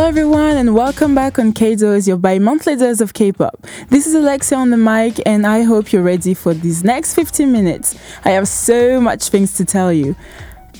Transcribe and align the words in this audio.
Hello, 0.00 0.08
everyone, 0.08 0.56
and 0.56 0.74
welcome 0.74 1.14
back 1.14 1.38
on 1.38 1.52
K-Dose, 1.52 2.08
your 2.08 2.16
bi-monthly 2.16 2.74
dose 2.74 3.02
of 3.02 3.12
K-pop. 3.12 3.66
This 3.90 4.06
is 4.06 4.14
Alexia 4.14 4.56
on 4.56 4.70
the 4.70 4.78
mic, 4.78 5.20
and 5.26 5.46
I 5.46 5.60
hope 5.64 5.92
you're 5.92 6.02
ready 6.02 6.32
for 6.32 6.54
these 6.54 6.82
next 6.82 7.12
15 7.12 7.52
minutes. 7.52 7.94
I 8.24 8.30
have 8.30 8.48
so 8.48 8.98
much 8.98 9.28
things 9.28 9.52
to 9.58 9.66
tell 9.66 9.92
you. 9.92 10.16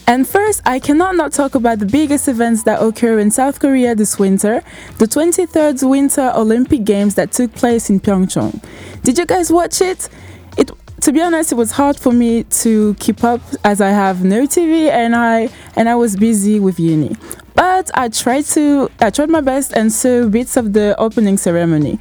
And 0.06 0.26
first, 0.26 0.62
I 0.64 0.78
cannot 0.78 1.16
not 1.16 1.34
talk 1.34 1.54
about 1.54 1.80
the 1.80 1.84
biggest 1.84 2.28
events 2.28 2.62
that 2.62 2.82
occur 2.82 3.18
in 3.18 3.30
South 3.30 3.60
Korea 3.60 3.94
this 3.94 4.18
winter, 4.18 4.62
the 4.96 5.04
23rd 5.04 5.86
Winter 5.86 6.32
Olympic 6.34 6.84
Games 6.84 7.14
that 7.16 7.30
took 7.30 7.52
place 7.52 7.90
in 7.90 8.00
Pyeongchang. 8.00 8.64
Did 9.02 9.18
you 9.18 9.26
guys 9.26 9.52
watch 9.52 9.82
it? 9.82 10.08
It 10.56 10.70
to 11.02 11.12
be 11.12 11.20
honest, 11.20 11.52
it 11.52 11.56
was 11.56 11.72
hard 11.72 11.98
for 11.98 12.12
me 12.12 12.44
to 12.44 12.94
keep 12.94 13.24
up 13.24 13.40
as 13.64 13.80
I 13.80 13.88
have 13.88 14.22
no 14.22 14.42
TV 14.46 14.88
and 14.88 15.14
I 15.14 15.48
and 15.76 15.88
I 15.88 15.94
was 15.94 16.16
busy 16.16 16.60
with 16.60 16.78
uni. 16.78 17.16
But 17.60 17.90
I 17.92 18.08
tried 18.08 18.46
to 18.56 18.90
I 19.00 19.10
tried 19.10 19.28
my 19.28 19.42
best 19.42 19.74
and 19.74 19.92
saw 19.92 20.26
bits 20.28 20.56
of 20.56 20.72
the 20.72 20.94
opening 20.98 21.36
ceremony. 21.36 21.98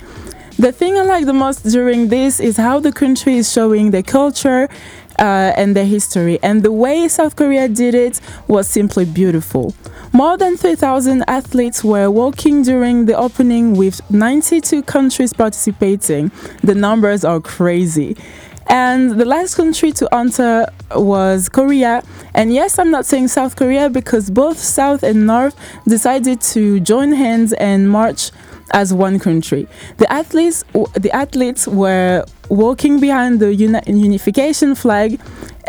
The 0.58 0.72
thing 0.72 0.98
I 0.98 1.02
like 1.02 1.26
the 1.26 1.34
most 1.34 1.64
during 1.64 2.08
this 2.08 2.40
is 2.40 2.56
how 2.56 2.80
the 2.80 2.94
country 2.94 3.36
is 3.36 3.52
showing 3.52 3.92
their 3.92 4.04
culture 4.04 4.70
uh, 5.20 5.52
and 5.58 5.76
their 5.76 5.86
history. 5.86 6.40
And 6.42 6.64
the 6.64 6.72
way 6.72 7.10
South 7.10 7.36
Korea 7.36 7.68
did 7.68 7.94
it 7.94 8.22
was 8.48 8.70
simply 8.70 9.04
beautiful. 9.04 9.76
More 10.14 10.38
than 10.38 10.56
3,000 10.56 11.26
athletes 11.28 11.84
were 11.84 12.10
walking 12.10 12.64
during 12.64 13.06
the 13.06 13.18
opening 13.18 13.76
with 13.76 14.00
92 14.10 14.84
countries 14.84 15.34
participating. 15.34 16.32
The 16.64 16.74
numbers 16.74 17.26
are 17.26 17.42
crazy. 17.42 18.16
And 18.70 19.20
the 19.20 19.26
last 19.26 19.56
country 19.56 19.92
to 19.94 20.08
enter 20.14 20.68
was 20.96 21.50
Korea. 21.50 22.04
And 22.36 22.54
yes, 22.54 22.78
I'm 22.78 22.92
not 22.92 23.06
saying 23.06 23.30
South 23.30 23.56
Korea 23.56 23.90
because 23.90 24.30
both 24.30 24.60
South 24.60 25.02
and 25.02 25.26
North 25.26 25.56
decided 25.88 26.40
to 26.54 26.80
join 26.80 27.12
hands 27.12 27.52
and 27.54 27.90
march 27.90 28.32
as 28.72 28.94
one 28.94 29.18
country. 29.20 29.68
The 29.98 30.12
athletes, 30.12 30.64
the 30.94 31.10
athletes 31.12 31.68
were 31.68 32.26
walking 32.50 33.00
behind 33.00 33.40
the 33.40 33.54
uni- 33.54 33.82
unification 33.88 34.76
flag. 34.76 35.20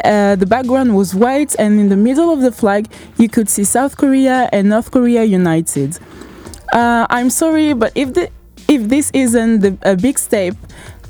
Uh, 0.04 0.36
the 0.36 0.46
background 0.46 0.94
was 0.94 1.14
white, 1.14 1.54
and 1.58 1.80
in 1.80 1.88
the 1.88 1.96
middle 1.96 2.30
of 2.32 2.40
the 2.40 2.52
flag, 2.52 2.88
you 3.16 3.28
could 3.28 3.48
see 3.48 3.64
South 3.64 3.96
Korea 3.96 4.48
and 4.52 4.68
North 4.68 4.90
Korea 4.90 5.24
united. 5.24 5.98
Uh, 6.72 7.06
I'm 7.10 7.30
sorry, 7.30 7.72
but 7.72 7.92
if 7.94 8.14
the 8.14 8.30
if 8.68 8.88
this 8.88 9.10
isn't 9.12 9.60
the, 9.60 9.76
a 9.82 9.96
big 9.96 10.18
step 10.18 10.54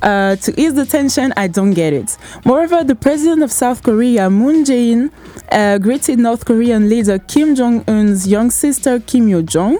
uh, 0.01 0.35
to 0.37 0.59
ease 0.59 0.73
the 0.73 0.85
tension, 0.85 1.33
I 1.37 1.47
don't 1.47 1.71
get 1.73 1.93
it. 1.93 2.17
Moreover, 2.45 2.83
the 2.83 2.95
president 2.95 3.43
of 3.43 3.51
South 3.51 3.83
Korea, 3.83 4.29
Moon 4.29 4.63
Jae-in, 4.63 5.11
uh, 5.51 5.77
greeted 5.77 6.19
North 6.19 6.45
Korean 6.45 6.89
leader 6.89 7.19
Kim 7.19 7.55
Jong 7.55 7.83
Un's 7.87 8.27
young 8.27 8.49
sister 8.51 8.99
Kim 8.99 9.27
Yo 9.27 9.41
Jong 9.41 9.77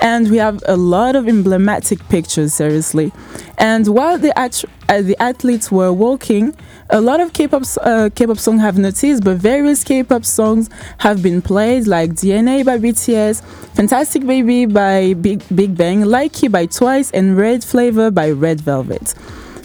and 0.00 0.30
we 0.30 0.38
have 0.38 0.62
a 0.66 0.76
lot 0.76 1.14
of 1.14 1.28
emblematic 1.28 1.98
pictures 2.08 2.54
seriously. 2.54 3.12
And 3.58 3.86
while 3.88 4.16
the, 4.16 4.36
at- 4.38 4.64
uh, 4.88 5.02
the 5.02 5.20
athletes 5.22 5.70
were 5.70 5.92
walking 5.92 6.56
a 6.88 7.00
lot 7.00 7.20
of 7.20 7.32
K-pop 7.32 7.62
uh, 7.82 8.10
K-pop 8.14 8.38
songs 8.38 8.60
have 8.62 8.76
noticed 8.78 9.22
but 9.22 9.36
various 9.36 9.84
K-pop 9.84 10.24
songs 10.24 10.68
have 10.98 11.22
been 11.22 11.40
played 11.40 11.86
like 11.86 12.10
DNA 12.12 12.64
by 12.64 12.78
BTS 12.78 13.44
Fantastic 13.74 14.26
Baby 14.26 14.66
by 14.66 15.14
Big, 15.14 15.44
Big 15.54 15.76
Bang 15.76 16.02
Likey 16.02 16.50
by 16.50 16.66
Twice 16.66 17.10
and 17.12 17.36
Red 17.36 17.62
Flavor 17.62 18.10
by 18.10 18.30
Red 18.30 18.60
Velvet 18.60 19.14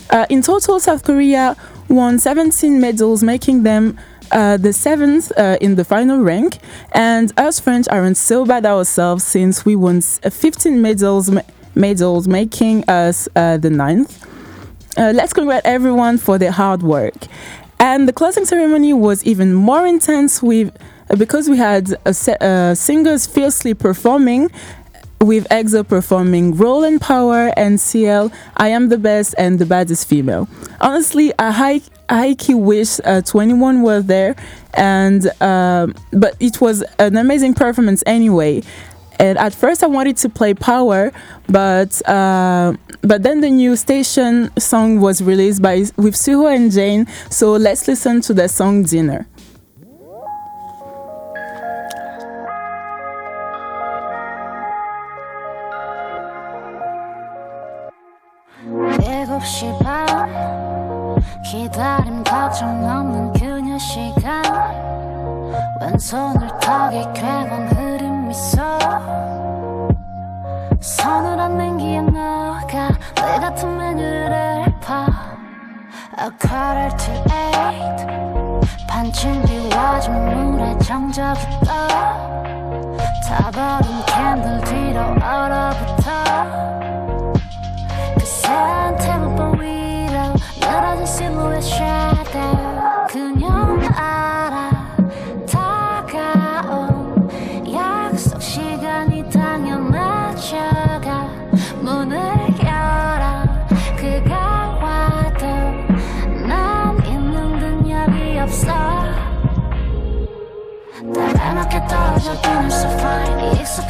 uh, 0.09 0.25
in 0.29 0.41
total 0.41 0.79
South 0.79 1.03
Korea 1.03 1.55
won 1.89 2.19
17 2.19 2.79
medals 2.79 3.23
making 3.23 3.63
them 3.63 3.97
uh, 4.31 4.57
the 4.57 4.73
seventh 4.73 5.31
uh, 5.37 5.57
in 5.61 5.75
the 5.75 5.85
final 5.85 6.19
rank, 6.19 6.57
and 6.93 7.31
us 7.37 7.59
French 7.59 7.87
aren't 7.89 8.17
so 8.17 8.45
bad 8.45 8.65
ourselves 8.65 9.23
since 9.23 9.65
we 9.65 9.75
won 9.75 10.01
uh, 10.23 10.29
15 10.29 10.81
medals, 10.81 11.31
medals 11.75 12.27
making 12.27 12.83
us 12.89 13.27
uh, 13.35 13.57
the 13.57 13.69
ninth. 13.69 14.25
Uh, 14.97 15.11
let's 15.13 15.33
congratulate 15.33 15.65
everyone 15.65 16.17
for 16.17 16.37
their 16.37 16.51
hard 16.51 16.81
work. 16.81 17.13
And 17.79 18.07
the 18.07 18.13
closing 18.13 18.45
ceremony 18.45 18.93
was 18.93 19.23
even 19.25 19.53
more 19.53 19.85
intense 19.85 20.41
with 20.41 20.75
because 21.17 21.47
we 21.49 21.57
had 21.57 21.95
singers 22.75 23.27
fiercely 23.27 23.73
performing 23.73 24.49
with 25.21 25.47
EXO 25.49 25.87
performing 25.87 26.51
Growl 26.51 26.83
and 26.83 26.99
Power 27.01 27.51
and 27.57 27.79
CL 27.79 28.31
I 28.57 28.69
Am 28.69 28.89
the 28.89 28.97
Best 28.97 29.35
and 29.37 29.59
the 29.59 29.65
Baddest 29.65 30.07
Female. 30.07 30.47
Honestly, 30.81 31.33
I, 31.39 31.51
high 31.51 31.81
I 32.09 32.35
wish 32.49 32.99
uh, 32.99 33.21
2NE1 33.21 33.83
were 33.83 34.01
there, 34.01 34.35
and 34.73 35.25
uh, 35.41 35.87
but 36.11 36.35
it 36.39 36.61
was 36.61 36.83
an 36.99 37.17
amazing 37.17 37.53
performance 37.53 38.03
anyway. 38.05 38.61
And 39.17 39.37
at 39.37 39.53
first, 39.53 39.81
I 39.81 39.87
wanted 39.87 40.17
to 40.17 40.29
play 40.29 40.53
Power, 40.53 41.11
but 41.47 42.07
uh, 42.07 42.73
but 43.01 43.23
then 43.23 43.41
the 43.41 43.49
new 43.49 43.75
station 43.75 44.51
song 44.59 44.99
was 44.99 45.21
released 45.21 45.61
by 45.61 45.85
with 45.97 46.15
Suho 46.15 46.53
and 46.53 46.71
Jane. 46.71 47.07
So 47.29 47.53
let's 47.53 47.87
listen 47.87 48.21
to 48.21 48.33
the 48.33 48.47
song 48.49 48.83
Dinner. 48.83 49.25
son 66.05 66.34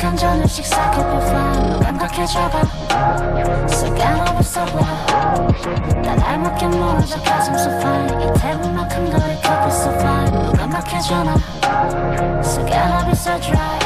익숙한 0.05 0.91
keep 0.91 1.07
it 1.07 1.25
fine 1.29 1.79
감각해져봐. 1.79 2.61
시간 3.67 4.27
없어 4.27 4.63
보여 4.65 4.85
날 6.03 6.19
알맞게 6.21 6.67
멀어져 6.67 7.19
가슴 7.23 7.55
so 7.55 7.71
fine 7.79 8.23
이 8.23 8.33
테이블만큼 8.39 9.09
거리 9.09 9.33
be 9.41 9.67
so 9.67 9.89
fine 9.93 10.53
감각해져 10.53 11.23
나 11.23 11.35
시간 12.43 13.07
없이 13.07 13.29
so 13.29 13.39
dry 13.41 13.79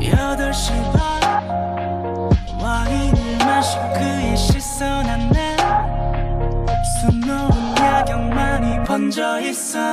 8시 0.00 0.72
반 0.92 2.30
와인을 2.58 3.38
마신 3.44 3.80
그의 3.92 4.34
시선 4.36 5.06
안에 5.06 5.56
수놓은 7.00 7.76
야경만이 7.76 8.84
번져 8.84 9.40
있어. 9.40 9.92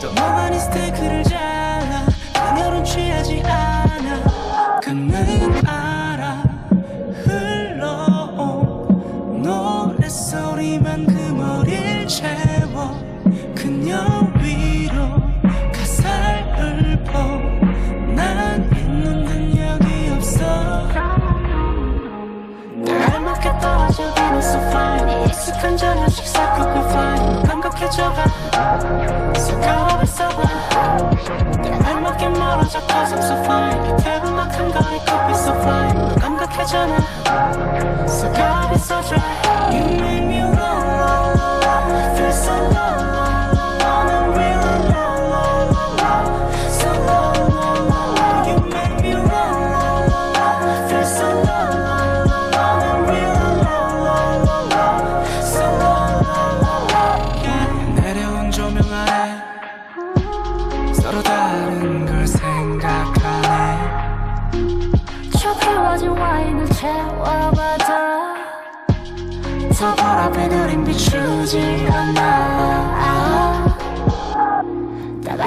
또 0.00 0.12
멍하니 0.14 0.58
스테이크를 0.58 1.22
잘라 1.24 1.52
그녀는 1.52 1.61
취하지 2.92 3.42
않아. 3.46 4.80
그는 4.82 5.66
알아. 5.66 6.42
흘러온 7.24 8.86
노랫소리만 9.40 11.06
그 11.06 11.12
머리를 11.32 12.06
채워 12.06 13.00
그녀 13.54 13.96
위로 14.42 15.22
가사를 15.72 17.00
읊어 17.08 17.40
있는 18.76 19.24
듯 19.24 19.58
여기 19.58 20.10
없어. 20.10 20.44
날 22.76 23.02
알맞게 23.10 23.58
떨어져 23.58 24.14
being 24.14 24.38
so 24.44 24.58
fine. 24.68 25.24
익숙한 25.28 25.78
저녁식 25.78 26.26
싹 26.26 26.56
could 26.56 26.70
be 26.74 26.82
fine. 26.90 27.42
감각해져가 27.44 28.26
시간 29.34 29.90
없어 29.98 30.31
내발맞게 31.62 32.28
멀어져 32.30 32.80
cause 32.86 33.14
I'm 33.14 33.22
so 33.22 33.34
fine 33.44 33.80
이 33.86 34.02
태극만큼 34.02 34.72
거리 34.72 34.98
could 35.04 35.26
be 35.26 35.34
so 35.34 35.52
fine 35.62 35.96
완벽해잖아 36.22 36.96
So 38.06 38.28
gotta 38.32 38.68
be 38.70 38.78
so 38.78 39.00
dry 39.02 39.20
You 39.72 39.84
make 40.00 40.24
me 40.26 40.40
roll, 40.42 40.82
roll, 41.00 41.32
roll 41.34 42.16
Feel 42.16 42.32
so 42.32 42.52
low 42.52 43.01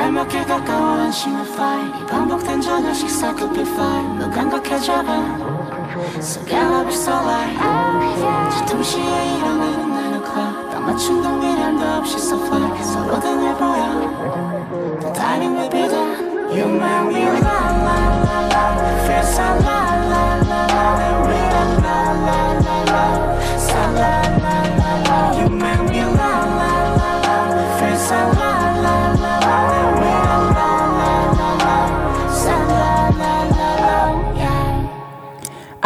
딱 0.05 0.09
알맞게 0.09 0.45
가까워 0.45 0.99
안심의 0.99 1.55
파일 1.55 1.87
이 1.87 2.05
반복된 2.05 2.61
저녁 2.61 2.93
식사 2.93 3.33
커피 3.33 3.63
파일 3.63 4.03
무감각해져가 4.09 5.55
So 6.19 6.45
get 6.45 6.61
up, 6.61 6.87
it's 6.87 7.07
alright 7.09 7.57
저 8.51 8.65
동시에 8.67 9.01
일어나는 9.01 9.89
나는 9.89 10.23
clock 10.23 10.69
딱 10.69 10.79
맞춘 10.81 11.23
동일함도 11.23 11.83
없이 11.83 12.17
so 12.17 12.37
fly 12.45 12.83
서로 12.83 13.19
등을 13.19 13.55
보여 13.55 14.99
The 15.01 15.11
timing 15.13 15.57
will 15.57 15.71
be 15.71 15.87
there 15.87 16.21
You 16.53 16.67
make 16.69 17.07
me 17.09 17.25
la 17.41 17.71
la 17.81 17.97
la 18.21 18.37
la 18.53 18.61
Feel 19.07 19.23
so 19.23 19.41
la 19.65 20.05
la 20.05 20.34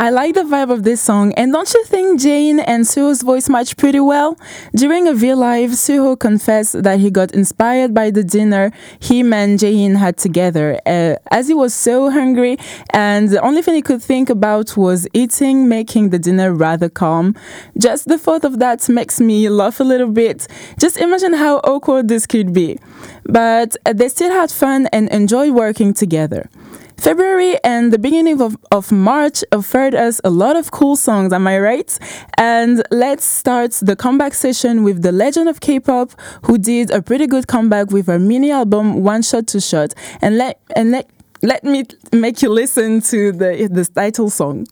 I 0.10 0.12
like 0.12 0.34
the 0.34 0.42
vibe 0.42 0.72
of 0.72 0.82
this 0.82 1.02
song, 1.02 1.34
and 1.34 1.54
don't 1.54 1.72
you 1.72 1.86
think 1.86 2.20
Jane 2.20 2.60
and 2.60 2.84
Suho's 2.84 3.22
voice 3.22 3.48
match 3.48 3.78
pretty 3.78 4.00
well? 4.00 4.40
During 4.76 5.08
a 5.08 5.14
V 5.14 5.36
Live, 5.36 5.70
Suho 5.70 6.20
confessed 6.20 6.82
that 6.82 7.00
he 7.00 7.12
got 7.12 7.32
inspired 7.32 7.94
by 7.94 8.10
the 8.10 8.24
dinner 8.24 8.72
him 9.00 9.34
and 9.34 9.60
Jane 9.60 9.94
had 9.94 10.18
together, 10.18 10.82
uh, 10.88 11.18
as 11.30 11.48
he 11.48 11.54
was 11.54 11.76
so 11.76 12.10
hungry, 12.10 12.58
and 12.92 13.30
the 13.30 13.40
only 13.42 13.62
thing 13.62 13.76
he 13.76 13.84
could 13.84 14.02
think 14.02 14.32
about 14.32 14.76
was 14.76 15.08
eating, 15.14 15.70
making 15.70 16.10
the 16.10 16.18
dinner 16.18 16.56
rather 16.56 16.90
calm. 16.90 17.36
Just 17.78 18.08
the 18.08 18.18
thought 18.18 18.44
of 18.44 18.58
that 18.58 18.90
makes 18.90 19.20
me 19.20 19.48
laugh 19.48 19.80
a 19.80 19.84
little 19.84 20.12
bit. 20.12 20.48
Just 20.80 20.98
imagine 20.98 21.34
how 21.34 21.58
awkward 21.58 22.08
this 22.08 22.26
could 22.26 22.52
be. 22.52 22.80
But 23.26 23.78
they 23.86 24.10
still 24.10 24.32
had 24.32 24.50
fun 24.50 24.88
and 24.92 25.08
enjoyed 25.10 25.52
working 25.52 25.94
together. 25.94 26.50
February 27.00 27.58
and 27.64 27.94
the 27.94 27.98
beginning 27.98 28.42
of, 28.42 28.58
of 28.72 28.92
March 28.92 29.44
offered 29.54 29.96
us 29.96 30.20
a 30.26 30.30
lot 30.30 30.58
of 30.58 30.72
cool 30.72 30.98
songs, 30.98 31.32
am 31.32 31.48
I 31.48 31.58
right? 31.58 31.98
And 32.38 32.84
let's 32.92 33.24
start 33.24 33.72
the 33.82 33.96
comeback 33.96 34.34
session 34.34 34.84
with 34.84 35.02
the 35.02 35.14
legend 35.14 35.48
of 35.48 35.62
K 35.62 35.80
pop, 35.80 36.12
who 36.44 36.58
did 36.58 36.92
a 36.92 37.02
pretty 37.02 37.26
good 37.26 37.48
comeback 37.48 37.92
with 37.92 38.08
her 38.08 38.20
mini 38.20 38.52
album 38.52 39.02
One 39.04 39.22
Shot, 39.22 39.48
Two 39.48 39.62
Shot. 39.62 39.94
And 40.22 40.38
let 40.38 40.60
and 40.76 40.92
let 40.92 41.10
let 41.42 41.64
me 41.64 41.86
make 42.12 42.42
you 42.42 42.50
listen 42.50 43.00
to 43.02 43.32
the 43.32 43.70
the 43.72 43.86
title 43.86 44.30
song. 44.30 44.68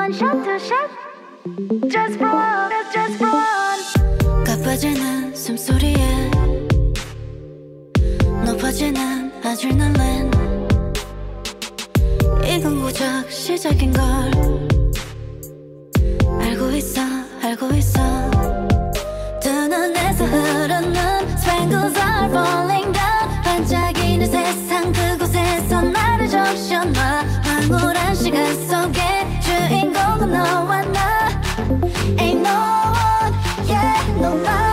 One 0.07 0.13
shot 0.15 0.45
to 0.45 0.57
shot, 0.61 0.91
just 1.89 2.17
for 2.17 2.31
one, 2.31 2.71
just 2.93 3.17
for 3.19 3.29
one. 3.29 4.45
가빠지는 4.45 5.35
숨소리에 5.35 6.31
높아지는 8.45 9.33
아드레날린 9.45 10.31
이건 12.45 12.83
고작 12.83 13.29
시작인걸 13.29 14.05
알고 16.41 16.71
있어 16.77 17.01
알고 17.43 17.75
있어. 17.75 17.99
두 19.43 19.51
눈에서 19.51 20.25
흐르는 20.25 21.29
sprinkles 21.37 21.99
are 21.99 22.31
falling 22.31 22.93
down. 22.93 23.43
반짝이는 23.43 24.27
세상 24.31 24.93
그곳에서 24.93 25.83
나를 25.83 26.29
적셔놔 26.29 27.25
황홀한 27.43 28.15
시간 28.15 28.55
속에 28.69 29.16
no 30.31 30.65
one, 30.67 30.93
nah. 30.93 31.29
Ain't 32.19 32.41
no 32.43 32.59
one, 32.93 33.33
yeah, 33.69 34.19
nobody. 34.21 34.66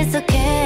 it's 0.00 0.14
okay. 0.14 0.59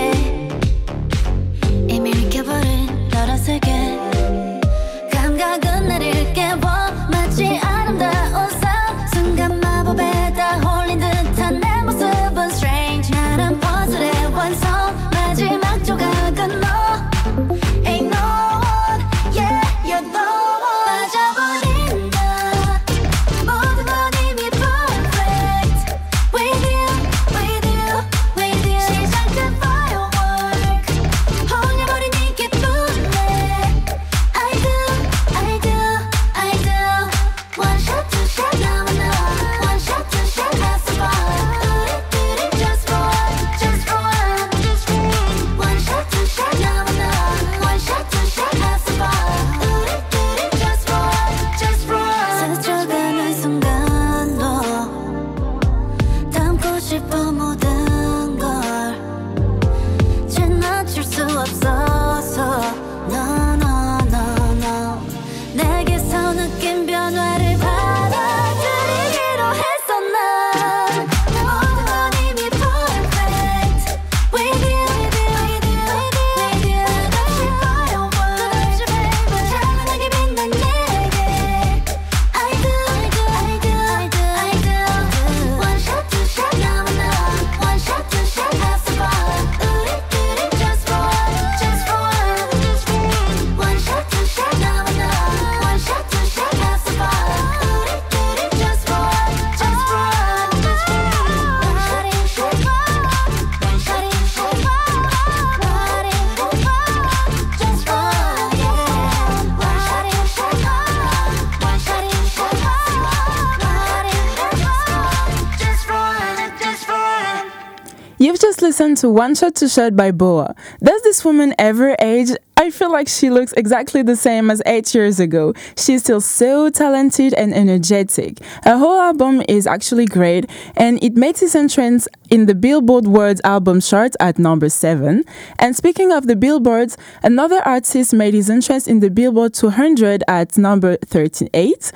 Listened 118.74 118.96
to 118.96 119.08
One 119.08 119.36
Shot, 119.36 119.54
Two 119.54 119.68
Shot 119.68 119.94
by 119.94 120.10
Boa. 120.10 120.52
Does 120.82 121.00
this 121.02 121.24
woman 121.24 121.54
ever 121.60 121.94
age? 122.00 122.30
I 122.56 122.70
feel 122.70 122.90
like 122.90 123.06
she 123.06 123.30
looks 123.30 123.52
exactly 123.52 124.02
the 124.02 124.16
same 124.16 124.50
as 124.50 124.60
eight 124.66 124.92
years 124.92 125.20
ago. 125.20 125.54
She's 125.76 126.02
still 126.02 126.20
so 126.20 126.70
talented 126.70 127.34
and 127.34 127.54
energetic. 127.54 128.40
Her 128.64 128.76
whole 128.76 129.00
album 129.00 129.44
is 129.48 129.68
actually 129.68 130.06
great, 130.06 130.50
and 130.76 131.00
it 131.04 131.14
made 131.14 131.40
its 131.40 131.54
entrance 131.54 132.08
in 132.30 132.46
the 132.46 132.54
Billboard 132.56 133.06
World 133.06 133.40
Album 133.44 133.80
chart 133.80 134.16
at 134.18 134.40
number 134.40 134.68
7. 134.68 135.22
And 135.60 135.76
speaking 135.76 136.10
of 136.10 136.26
the 136.26 136.34
Billboards, 136.34 136.96
another 137.22 137.62
artist 137.64 138.12
made 138.12 138.34
his 138.34 138.50
entrance 138.50 138.88
in 138.88 138.98
the 138.98 139.08
Billboard 139.08 139.54
200 139.54 140.24
at 140.26 140.58
number 140.58 140.96
38. 140.96 141.92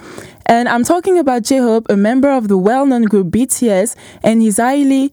And 0.47 0.69
I'm 0.69 0.85
talking 0.85 1.19
about 1.19 1.43
J-Hope, 1.43 1.87
a 1.91 1.97
member 1.97 2.31
of 2.31 2.47
the 2.47 2.57
well-known 2.57 3.03
group 3.07 3.33
BTS, 3.33 3.97
and 4.23 4.41
his 4.41 4.59
highly 4.59 5.13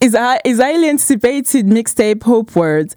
is, 0.00 0.16
is 0.44 0.58
highly 0.58 0.88
anticipated 0.88 1.66
mixtape 1.66 2.22
Hope 2.22 2.54
World. 2.54 2.94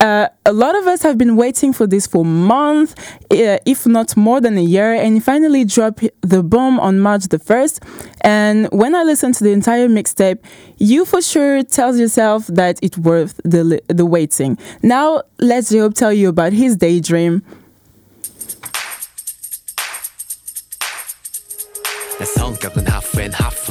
Uh, 0.00 0.28
a 0.46 0.52
lot 0.52 0.74
of 0.74 0.86
us 0.86 1.02
have 1.02 1.18
been 1.18 1.36
waiting 1.36 1.74
for 1.74 1.86
this 1.86 2.06
for 2.06 2.24
months, 2.24 2.94
uh, 3.30 3.58
if 3.66 3.86
not 3.86 4.16
more 4.16 4.40
than 4.40 4.56
a 4.56 4.62
year, 4.62 4.94
and 4.94 5.22
finally 5.22 5.62
dropped 5.62 6.08
the 6.22 6.42
bomb 6.42 6.80
on 6.80 6.98
March 6.98 7.24
the 7.24 7.38
1st. 7.38 7.84
And 8.22 8.66
when 8.72 8.94
I 8.94 9.02
listened 9.02 9.34
to 9.34 9.44
the 9.44 9.52
entire 9.52 9.88
mixtape, 9.88 10.38
you 10.78 11.04
for 11.04 11.20
sure 11.20 11.62
tells 11.62 12.00
yourself 12.00 12.46
that 12.46 12.78
it's 12.82 12.96
worth 12.96 13.38
the, 13.44 13.82
the 13.88 14.06
waiting. 14.06 14.56
Now, 14.82 15.22
let 15.38 15.66
J-Hope 15.66 15.94
tell 15.94 16.14
you 16.14 16.30
about 16.30 16.54
his 16.54 16.76
daydream. 16.76 17.42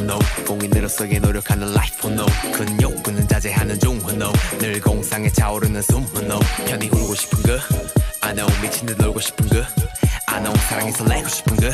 No. 0.09 0.19
공인으로서의 0.45 1.19
노력하는 1.19 1.69
life 1.69 2.11
no. 2.11 2.25
큰 2.51 2.81
욕구는 2.81 3.27
자제하는 3.27 3.79
중후 3.79 4.11
no. 4.13 4.33
늘 4.57 4.81
공상에 4.81 5.29
차오르는 5.29 5.81
숨후 5.83 6.23
no. 6.23 6.39
편히 6.65 6.87
울고 6.87 7.13
싶은 7.13 7.43
거? 7.43 7.59
I 8.21 8.33
know. 8.33 8.61
미친 8.61 8.87
듯 8.87 8.97
놀고 8.97 9.19
싶은 9.19 9.47
거? 9.49 9.63
I 10.25 10.39
know. 10.41 10.55
사랑에 10.67 10.91
설레고 10.91 11.29
싶은 11.29 11.57
거? 11.57 11.67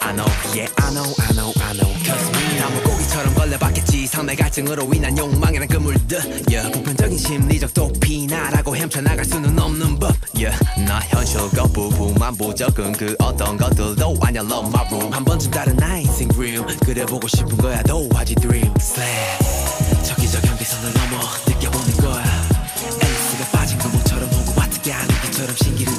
I 0.00 0.14
know. 0.14 0.30
Yeah 0.54 0.72
I 0.76 0.90
know. 0.92 1.14
I 1.18 1.32
know. 1.34 1.52
I 1.60 1.72
know. 1.74 1.92
Cause 2.04 2.30
me 2.30 2.43
나 2.64 2.70
물고기처럼 2.70 3.34
걸려봤겠지. 3.34 4.06
상대 4.06 4.34
갈증으로 4.34 4.88
인한 4.94 5.16
욕망이란 5.18 5.68
그물들 5.68 6.18
yeah. 6.48 6.72
보편적인 6.72 7.18
심리적 7.18 7.74
도피나라고 7.74 8.74
헤쳐나갈 8.74 9.22
수는 9.26 9.58
없는 9.58 9.98
법 9.98 10.16
yeah. 10.34 10.58
나 10.86 10.98
현실 11.00 11.40
거부부만 11.50 12.34
부적은 12.36 12.92
그 12.92 13.14
어떤 13.18 13.58
것들도 13.58 14.16
아냐 14.18 14.40
love 14.40 14.68
my 14.68 14.86
room. 14.86 15.12
한 15.12 15.22
번쯤 15.22 15.50
다른 15.50 15.76
나의 15.76 16.04
sing 16.04 16.34
real 16.38 16.64
그래 16.86 17.04
보고 17.04 17.28
싶은 17.28 17.54
거야 17.58 17.82
도화지 17.82 18.34
dream. 18.36 18.72
Slay 18.80 19.38
저기저 20.02 20.40
경계선을 20.40 20.90
넘어 20.94 21.22
느껴보는 21.46 21.96
거야. 21.98 22.24
앨리스가 23.02 23.44
빠진 23.58 23.76
구멍처럼 23.76 24.24
오고 24.26 24.58
와트게 24.58 24.90
하는 24.90 25.14
것처럼 25.20 25.54
신기루 25.56 25.92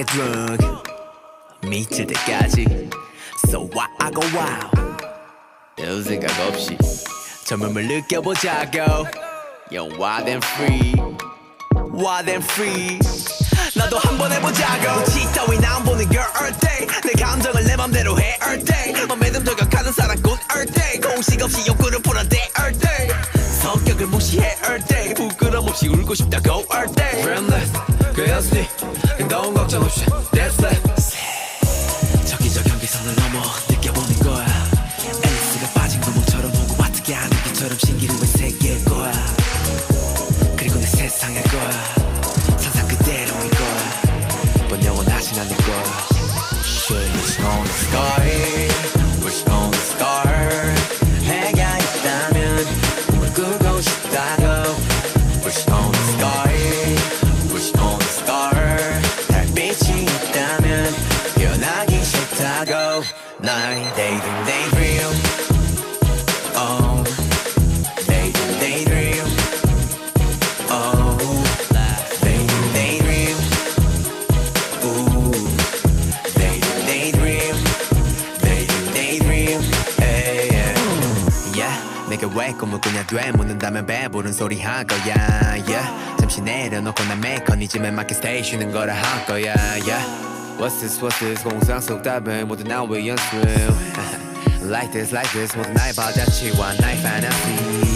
get 0.00 0.06
drunk 0.06 0.62
미칠 1.68 2.06
때까지 2.06 2.90
So 3.48 3.68
why 3.72 3.86
I 3.98 4.10
go 4.10 4.22
wild 4.34 5.04
별 5.76 6.02
생각 6.02 6.30
없이 6.40 6.76
젊음을 7.46 7.86
느껴보자고 7.86 8.78
Yo 9.72 9.88
wild 9.98 10.28
and 10.28 10.44
free 10.44 10.94
Wild 11.92 12.30
and 12.30 12.44
free 12.44 12.98
나도 13.74 13.98
한번 13.98 14.32
해보자고 14.32 15.04
지 15.04 15.32
따윈 15.32 15.64
안 15.64 15.84
보는 15.84 16.08
girl 16.10 16.28
all 16.40 16.58
day 16.60 16.86
내 17.04 17.12
감정을 17.22 17.64
내 17.64 17.76
맘대로 17.76 18.18
해 18.18 18.38
all 18.46 18.64
day 18.64 19.06
맘에 19.06 19.32
좀 19.32 19.44
저격하는 19.44 19.92
사랑꾼 19.92 20.38
all 20.54 20.66
day 20.72 21.00
공식 21.00 21.42
없이 21.42 21.68
욕구를 21.68 22.00
풀어대 22.00 22.36
all 22.36 22.38
day 22.38 22.49
성격을 23.71 24.07
무시해 24.07 24.57
all 24.67 24.85
day 24.85 25.13
부끄럼 25.13 25.65
없이 25.65 25.87
울고 25.87 26.13
싶다고 26.13 26.65
all 26.73 26.93
day 26.93 27.23
Realness 27.23 27.71
그였으니 28.13 28.67
행동 29.17 29.53
걱정 29.53 29.83
없이 29.83 30.05
That's 30.31 30.65
it 30.65 30.90
yeah 82.20 82.20
내가 82.20 82.28
왜 82.28 82.52
꿈을 82.52 82.80
꾸냐 82.80 83.04
돼 83.06 83.32
묻는다면 83.32 83.86
배부른 83.86 84.32
소리 84.32 84.60
할 84.60 84.84
거야 84.84 85.14
yeah. 85.66 86.16
잠시 86.18 86.40
내려놓고 86.40 87.02
난 87.04 87.20
메커니즘에 87.20 87.90
맞게 87.90 88.14
스테이 88.14 88.42
쉬는 88.44 88.72
거라 88.72 88.94
할 88.94 89.26
거야 89.26 89.54
yeah. 89.54 90.04
What's 90.58 90.80
this 90.80 91.00
what's 91.00 91.18
this 91.18 91.42
공상 91.42 91.80
속 91.80 92.02
답은 92.02 92.46
모두 92.46 92.64
나의 92.64 93.08
연습 93.08 93.24
Like 94.62 94.92
this 94.92 95.12
like 95.12 95.30
this 95.32 95.56
모두 95.56 95.72
나의 95.72 95.92
발자취와 95.94 96.74
나의 96.80 96.98
fantasy 96.98 97.89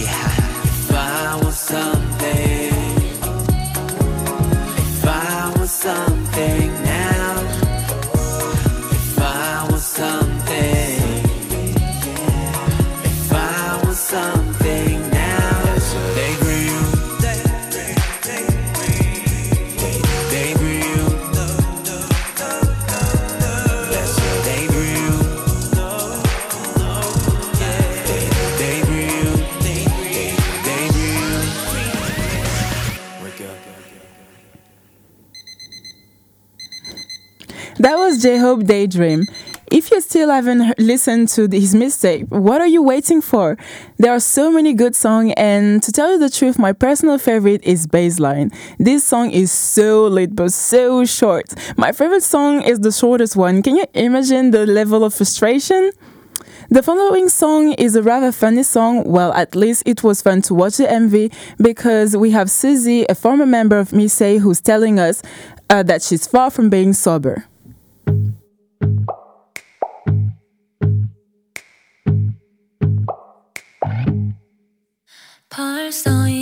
J-Hope 38.25 38.63
Daydream. 38.63 39.27
If 39.71 39.91
you 39.91 40.01
still 40.01 40.31
haven't 40.31 40.79
listened 40.79 41.29
to 41.35 41.47
his 41.47 41.75
mistake, 41.75 42.25
what 42.29 42.59
are 42.59 42.65
you 42.65 42.81
waiting 42.81 43.21
for? 43.21 43.55
There 43.99 44.11
are 44.11 44.19
so 44.19 44.51
many 44.51 44.73
good 44.73 44.95
songs, 44.95 45.31
and 45.37 45.83
to 45.83 45.91
tell 45.91 46.11
you 46.11 46.17
the 46.17 46.31
truth, 46.31 46.57
my 46.57 46.73
personal 46.73 47.19
favorite 47.19 47.63
is 47.63 47.85
Baseline. 47.85 48.51
This 48.79 49.03
song 49.03 49.29
is 49.29 49.51
so 49.51 50.07
lit 50.07 50.35
but 50.35 50.51
so 50.53 51.05
short. 51.05 51.53
My 51.77 51.91
favorite 51.91 52.23
song 52.23 52.63
is 52.63 52.79
the 52.79 52.91
shortest 52.91 53.35
one. 53.35 53.61
Can 53.61 53.75
you 53.75 53.85
imagine 53.93 54.49
the 54.49 54.65
level 54.65 55.03
of 55.03 55.13
frustration? 55.13 55.91
The 56.71 56.81
following 56.81 57.29
song 57.29 57.73
is 57.73 57.95
a 57.95 58.01
rather 58.01 58.31
funny 58.31 58.63
song. 58.63 59.03
Well, 59.03 59.33
at 59.33 59.55
least 59.55 59.83
it 59.85 60.03
was 60.03 60.23
fun 60.23 60.41
to 60.47 60.55
watch 60.55 60.77
the 60.77 60.85
MV 60.85 61.31
because 61.61 62.17
we 62.17 62.31
have 62.31 62.49
Suzy, 62.49 63.05
a 63.07 63.13
former 63.13 63.45
member 63.45 63.77
of 63.77 63.93
miss 63.93 64.19
A, 64.19 64.39
who's 64.39 64.61
telling 64.61 64.97
us 64.97 65.21
uh, 65.69 65.83
that 65.83 66.01
she's 66.01 66.25
far 66.25 66.49
from 66.49 66.71
being 66.71 66.93
sober. 66.93 67.45
soy 75.95 76.34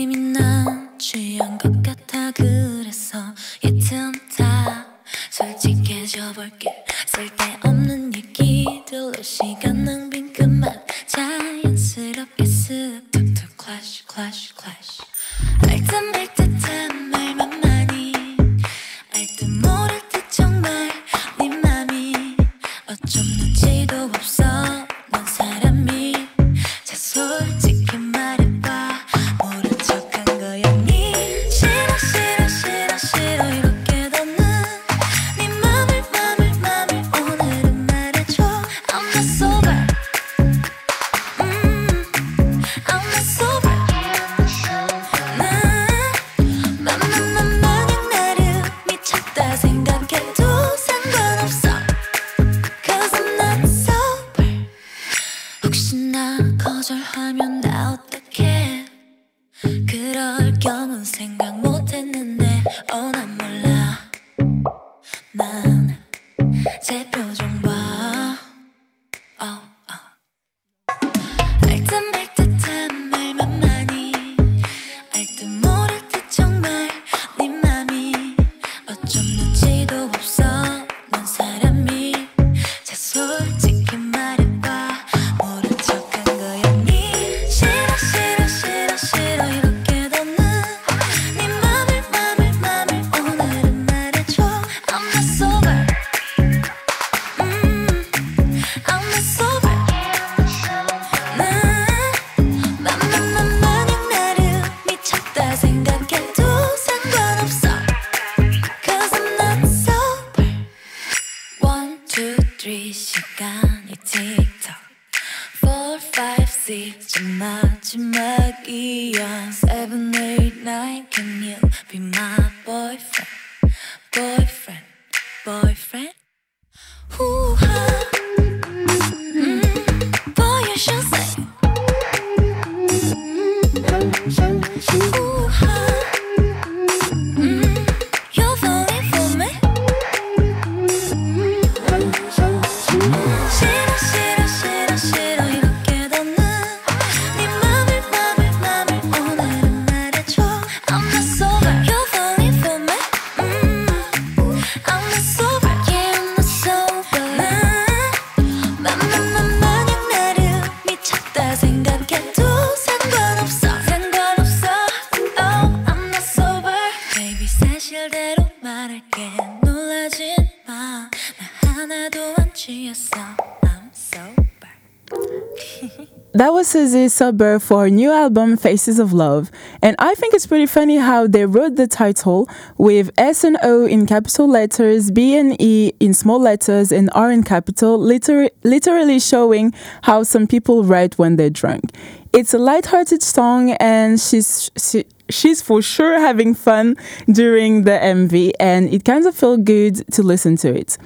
that 176.34 176.52
was 176.52 176.68
Suzy 176.68 177.10
Sober 177.10 177.60
for 177.60 177.84
her 177.84 177.90
new 177.90 178.12
album 178.12 178.58
Faces 178.58 178.98
of 178.98 179.14
Love. 179.14 179.52
And 179.84 179.96
I 180.00 180.16
think 180.16 180.34
it's 180.34 180.48
pretty 180.48 180.66
funny 180.66 180.98
how 180.98 181.28
they 181.28 181.46
wrote 181.46 181.76
the 181.76 181.86
title 181.86 182.50
with 182.78 183.12
S 183.18 183.44
and 183.44 183.58
O 183.62 183.86
in 183.86 184.08
capital 184.08 184.48
letters, 184.48 185.12
B 185.12 185.36
and 185.38 185.56
E 185.62 185.94
in 186.00 186.14
small 186.14 186.40
letters, 186.40 186.92
and 186.92 187.12
R 187.14 187.32
in 187.32 187.44
capital, 187.44 188.00
liter- 188.00 188.50
literally 188.64 189.20
showing 189.20 189.74
how 190.04 190.24
some 190.24 190.48
people 190.48 190.84
write 190.84 191.20
when 191.20 191.36
they're 191.36 191.52
drunk. 191.52 191.92
It's 192.34 192.54
a 192.54 192.58
light-hearted 192.58 193.22
song 193.22 193.72
and 193.74 194.20
she's 194.20 194.72
she, 194.76 195.06
she's 195.30 195.62
for 195.62 195.84
sure 195.84 196.20
having 196.20 196.56
fun 196.56 196.98
during 197.32 197.84
the 197.84 197.92
MV 197.92 198.54
and 198.60 198.92
it 198.92 199.06
kind 199.06 199.28
of 199.28 199.36
felt 199.36 199.66
good 199.66 200.04
to 200.14 200.24
listen 200.24 200.58
to 200.58 200.74
it. 200.74 200.98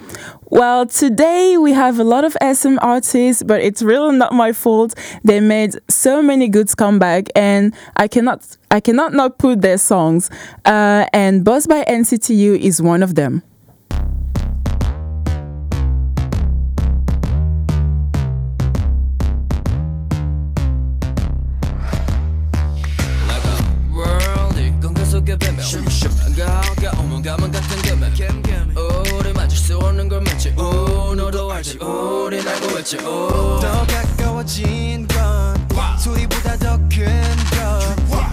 Well, 0.49 0.85
today 0.85 1.57
we 1.57 1.73
have 1.73 1.99
a 1.99 2.05
lot 2.05 2.23
of 2.23 2.37
SM 2.41 2.77
artists, 2.81 3.43
but 3.43 3.59
it's 3.59 3.81
really 3.81 4.15
not 4.15 4.31
my 4.31 4.53
fault. 4.53 4.95
They 5.25 5.41
made 5.41 5.75
so 5.89 6.21
many 6.21 6.47
good 6.47 6.75
comeback, 6.77 7.27
and 7.35 7.75
I 7.97 8.07
cannot, 8.07 8.55
I 8.71 8.79
cannot 8.79 9.13
not 9.13 9.39
put 9.39 9.61
their 9.61 9.77
songs. 9.77 10.29
Uh, 10.63 11.05
and 11.11 11.43
"Boss 11.43 11.67
by 11.67 11.83
NCT 11.83 12.33
U" 12.37 12.55
is 12.55 12.81
one 12.81 13.03
of 13.03 13.15
them. 13.15 13.43
수 29.67 29.77
없는 29.79 30.07
걸 30.07 30.21
맞지 30.21 30.53
오 30.57 31.13
너도 31.13 31.51
알지. 31.51 31.77
우린 31.79 32.47
알고 32.47 32.79
있지 32.79 32.95
오더 32.99 33.85
가까워진 33.85 35.05
건 35.09 35.67
소리보다 35.99 36.55
더큰건 36.55 36.97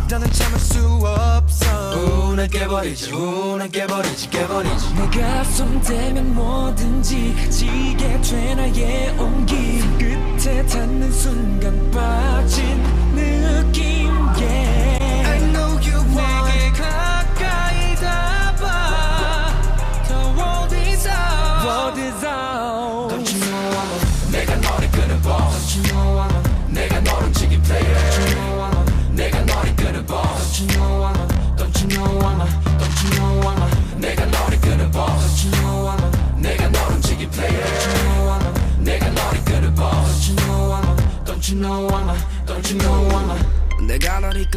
나는 0.09 0.31
참을 0.31 0.61
수 0.61 0.79
없어. 1.05 2.31
우난 2.31 2.49
깨버리지 2.49 3.11
우난 3.11 3.69
깨버리지 3.69 4.31
깨버리지. 4.31 4.95
내가 4.95 5.43
손대면 5.43 6.37
뭐든지 6.37 7.51
지게 7.51 8.21
돼 8.21 8.55
나의 8.55 9.17
온기. 9.19 9.74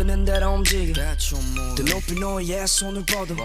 흐르는 0.08 0.24
대로 0.26 0.54
움직여. 0.54 0.94
더 1.76 1.84
높이 1.84 2.18
너의 2.18 2.66
손을 2.66 3.06
뻗어. 3.06 3.36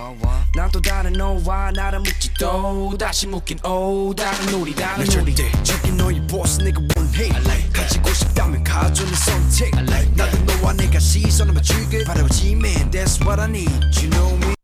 난또 0.55 0.81
다른 0.81 1.13
너와 1.13 1.73
나를 1.73 1.99
묶지 1.99 2.33
또 2.39 2.97
다시 2.97 3.27
묶인 3.27 3.59
오 3.67 4.15
다른 4.17 4.55
우리 4.55 4.73
다른 4.75 5.05
우리. 5.21 5.35
저기 5.65 5.91
너의 5.93 6.25
보스 6.29 6.61
내가 6.63 6.81
원해. 6.97 7.29
가지고 7.73 8.13
싶다면 8.15 8.63
가져는 8.63 9.13
선택. 9.15 9.75
나도 10.15 10.39
너와 10.45 10.73
내가 10.75 10.99
시선을 11.01 11.53
맞추길 11.53 12.05
바라보지만 12.05 12.91
That's 12.93 13.21
what 13.21 13.41
I 13.41 13.49
need. 13.49 13.71
You 14.01 14.09
know 14.11 14.33
me. 14.37 14.55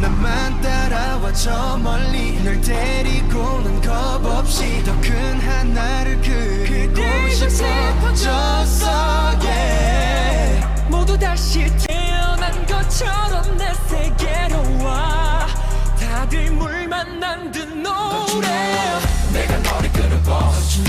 나만 0.00 0.60
따라와 0.62 1.32
저 1.32 1.76
멀리. 1.78 2.40
널 2.44 2.60
데리고는 2.60 3.80
겁 3.82 4.24
없이 4.24 4.82
더 4.84 4.92
큰 5.00 5.40
하나를 5.40 6.20
그리고 6.22 7.02
싶어졌어. 7.28 8.86
yeah. 9.42 10.29
모두 11.00 11.18
다시 11.18 11.64
태어난 11.78 12.66
것처럼 12.66 13.56
내 13.56 13.72
세계로 13.88 14.84
와 14.84 15.46
다들 15.98 16.50
물만 16.50 17.18
남든 17.18 17.82
노래 17.82 18.46
내가 19.32 19.56
너를 19.60 19.90
끄는 19.92 20.22
boss 20.22 20.84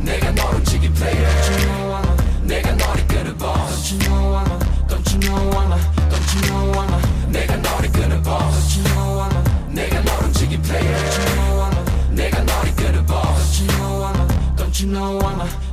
내가 0.00 0.32
너를 0.32 0.64
지기 0.64 0.92
player 0.92 1.30
내가 2.42 2.72
너를 2.72 3.06
끄는 3.06 3.38
boss 3.38 3.96
Don't 4.88 5.12
you 5.12 5.20
know 5.20 5.54
I'm 5.54 5.70
a 5.70 5.78
Don't 6.08 6.34
you 6.34 6.40
know 6.48 6.72
I'm 6.72 6.92
a 6.92 7.30
내가 7.30 7.56
너를 7.56 7.92
끄는 7.92 8.22
boss 8.24 8.80
내가 9.68 10.00
너를 10.00 10.32
지기 10.32 10.60
player 10.60 10.98
내가 12.10 12.42
너를 12.42 12.74
끄는 12.74 13.06
boss 13.06 13.64
Don't 14.56 14.82
you 14.82 14.90
know 14.90 15.20
I'm 15.20 15.40
a 15.40 15.69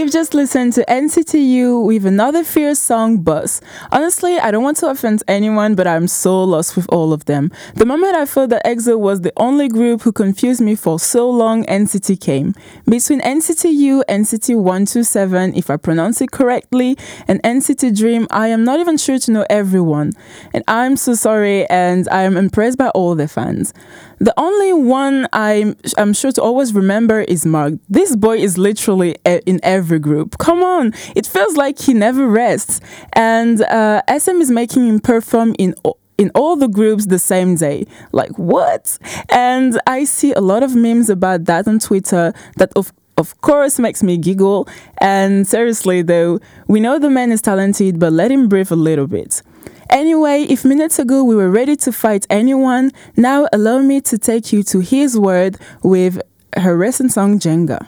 You've 0.00 0.10
just 0.10 0.32
listened 0.32 0.72
to 0.72 0.84
NCT 0.86 1.46
U 1.46 1.78
with 1.80 2.06
another 2.06 2.42
fierce 2.42 2.78
song, 2.78 3.18
Boss. 3.18 3.60
Honestly, 3.92 4.38
I 4.38 4.50
don't 4.50 4.62
want 4.62 4.78
to 4.78 4.88
offend 4.88 5.22
anyone, 5.28 5.74
but 5.74 5.86
I'm 5.86 6.08
so 6.08 6.42
lost 6.42 6.74
with 6.74 6.86
all 6.88 7.12
of 7.12 7.26
them. 7.26 7.52
The 7.74 7.84
moment 7.84 8.16
I 8.16 8.24
felt 8.24 8.48
that 8.48 8.64
EXO 8.64 8.98
was 8.98 9.20
the 9.20 9.32
only 9.36 9.68
group 9.68 10.00
who 10.00 10.10
confused 10.10 10.62
me 10.62 10.74
for 10.74 10.98
so 10.98 11.28
long, 11.28 11.66
NCT 11.66 12.18
came. 12.18 12.54
Between 12.86 13.20
NCT 13.20 13.74
U, 13.74 14.02
NCT 14.08 14.56
127, 14.56 15.54
if 15.54 15.68
I 15.68 15.76
pronounce 15.76 16.22
it 16.22 16.30
correctly, 16.30 16.96
and 17.28 17.42
NCT 17.42 17.94
Dream, 17.94 18.26
I 18.30 18.48
am 18.48 18.64
not 18.64 18.80
even 18.80 18.96
sure 18.96 19.18
to 19.18 19.30
know 19.30 19.44
everyone. 19.50 20.14
And 20.54 20.64
I'm 20.66 20.96
so 20.96 21.12
sorry, 21.12 21.68
and 21.68 22.08
I 22.08 22.22
am 22.22 22.38
impressed 22.38 22.78
by 22.78 22.88
all 22.88 23.14
the 23.14 23.28
fans. 23.28 23.74
The 24.20 24.34
only 24.36 24.74
one 24.74 25.26
I'm, 25.32 25.76
I'm 25.96 26.12
sure 26.12 26.30
to 26.32 26.42
always 26.42 26.74
remember 26.74 27.20
is 27.22 27.46
Mark. 27.46 27.74
This 27.88 28.14
boy 28.14 28.36
is 28.36 28.58
literally 28.58 29.16
in 29.24 29.60
every 29.62 29.98
group. 29.98 30.36
Come 30.36 30.62
on, 30.62 30.92
it 31.16 31.26
feels 31.26 31.56
like 31.56 31.78
he 31.78 31.94
never 31.94 32.28
rests. 32.28 32.80
And 33.14 33.62
uh, 33.62 34.02
SM 34.06 34.42
is 34.42 34.50
making 34.50 34.86
him 34.86 35.00
perform 35.00 35.54
in 35.58 35.74
in 36.18 36.30
all 36.34 36.54
the 36.54 36.68
groups 36.68 37.06
the 37.06 37.18
same 37.18 37.56
day. 37.56 37.86
Like 38.12 38.32
what? 38.38 38.98
And 39.30 39.80
I 39.86 40.04
see 40.04 40.34
a 40.34 40.40
lot 40.42 40.62
of 40.62 40.76
memes 40.76 41.08
about 41.08 41.46
that 41.46 41.66
on 41.66 41.78
Twitter. 41.78 42.34
That 42.58 42.72
of 42.76 42.92
of 43.16 43.40
course 43.40 43.78
makes 43.78 44.02
me 44.02 44.18
giggle. 44.18 44.68
And 44.98 45.48
seriously 45.48 46.02
though, 46.02 46.40
we 46.68 46.78
know 46.78 46.98
the 46.98 47.08
man 47.08 47.32
is 47.32 47.40
talented, 47.40 47.98
but 47.98 48.12
let 48.12 48.30
him 48.30 48.48
breathe 48.48 48.70
a 48.70 48.76
little 48.76 49.06
bit. 49.06 49.42
Anyway, 49.90 50.42
if 50.44 50.64
minutes 50.64 51.00
ago 51.00 51.24
we 51.24 51.34
were 51.34 51.50
ready 51.50 51.74
to 51.74 51.92
fight 51.92 52.24
anyone, 52.30 52.92
now 53.16 53.48
allow 53.52 53.80
me 53.80 54.00
to 54.00 54.16
take 54.16 54.52
you 54.52 54.62
to 54.62 54.78
Heize 54.78 55.16
word 55.16 55.56
with 55.82 56.22
her 56.56 56.76
recent 56.76 57.12
song 57.12 57.40
Jenga. 57.40 57.86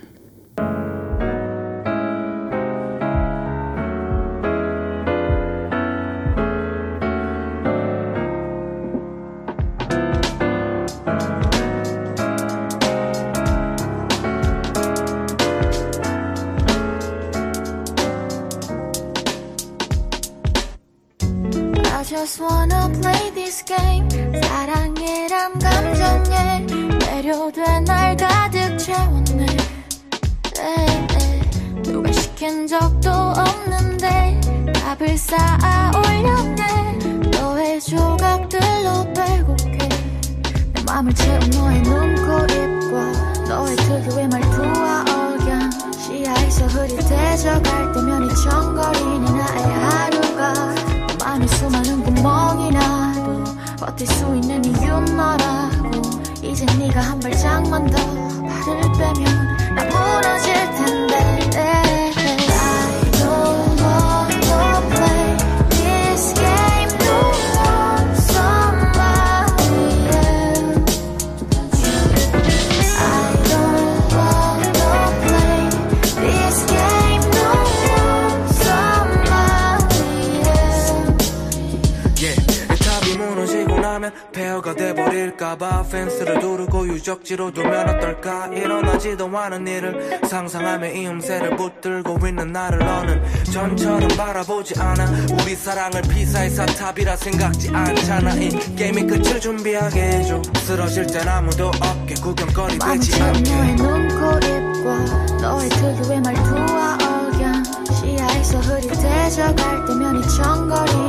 Just 22.22 22.40
wanna 22.40 22.88
play 23.00 23.30
this 23.34 23.64
game. 23.64 24.08
사랑이란 24.44 25.58
감정에 25.58 26.64
매료돼 27.00 27.80
날 27.80 28.16
가득 28.16 28.78
채웠네. 28.78 29.46
네, 30.54 31.06
네. 31.08 31.82
누가 31.82 32.12
시킨 32.12 32.68
적도 32.68 33.10
없는데 33.10 34.40
답을 34.72 35.18
쌓아 35.18 35.90
올렸네. 35.96 36.98
너의 37.40 37.80
조각들로 37.80 39.12
빼곡해. 39.14 39.78
내 40.74 40.82
맘을 40.86 41.12
채운 41.14 41.40
너의 41.50 41.82
눈 41.82 42.14
코 42.14 42.44
입과 42.54 43.42
너의 43.48 43.74
특유의 43.74 44.28
말투와 44.28 45.04
억양. 45.08 45.70
시야에서 45.98 46.66
흐릿해져 46.66 47.60
갈 47.62 47.92
때면 47.92 48.30
이 48.30 48.34
청거리는 48.44 49.24
나의 49.24 49.64
하루가 49.64 50.91
버틸 53.82 54.06
수 54.06 54.24
있는 54.36 54.64
이유는 54.64 55.16
너라고? 55.16 56.00
이제 56.40 56.64
네가 56.78 57.00
한 57.00 57.18
발짝만 57.18 57.90
더 57.90 57.96
발을 57.96 58.80
빼면 58.92 59.74
나 59.74 59.84
무너질 59.84 60.54
텐데 60.76 62.01
가 85.52 85.56
돼버릴까봐. 85.56 85.82
펜스를 85.90 86.40
두르고 86.40 86.86
유적지로 86.88 87.52
두면 87.52 87.88
어떨까? 87.88 88.46
일어나지도 88.48 89.26
않은 89.36 89.66
일을. 89.66 90.20
상상하며 90.26 90.88
이 90.88 91.06
음새를 91.06 91.56
붙들고 91.56 92.26
있는 92.26 92.52
나를 92.52 92.78
너는 92.78 93.22
전처럼 93.44 94.08
바라보지 94.16 94.78
않아. 94.80 95.04
우리 95.40 95.54
사랑을 95.54 96.02
피사의 96.02 96.50
사탑이라 96.50 97.16
생각지 97.16 97.70
않잖아. 97.70 98.34
이 98.34 98.50
게임의 98.76 99.06
끝을 99.06 99.40
준비하게 99.40 100.00
해줘. 100.00 100.42
쓰러질 100.64 101.06
땐 101.06 101.28
아무도 101.28 101.68
없게 101.68 102.14
구경거리 102.14 102.78
되지 102.78 103.22
않게. 103.22 103.50
너의 103.54 103.74
눈코입과 103.76 105.36
너의 105.40 105.68
특유의 105.70 106.20
말투와 106.20 106.98
억양. 107.00 107.62
시야에서 107.92 108.58
흐릿해져 108.58 109.54
갈 109.54 109.84
때면 109.86 110.18
이 110.18 110.28
청거리 110.28 111.01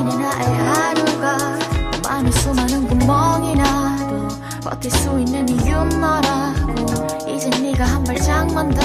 버틸 4.84 4.92
수 4.92 5.20
있는 5.20 5.48
이유 5.48 5.84
너라고? 5.98 7.30
이제 7.30 7.50
네가 7.50 7.86
한 7.86 8.04
발짝만 8.04 8.70
더 8.72 8.82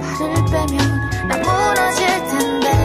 발을 0.00 0.34
빼면 0.46 1.28
나 1.28 1.36
무너질 1.36 2.06
텐데 2.26 2.81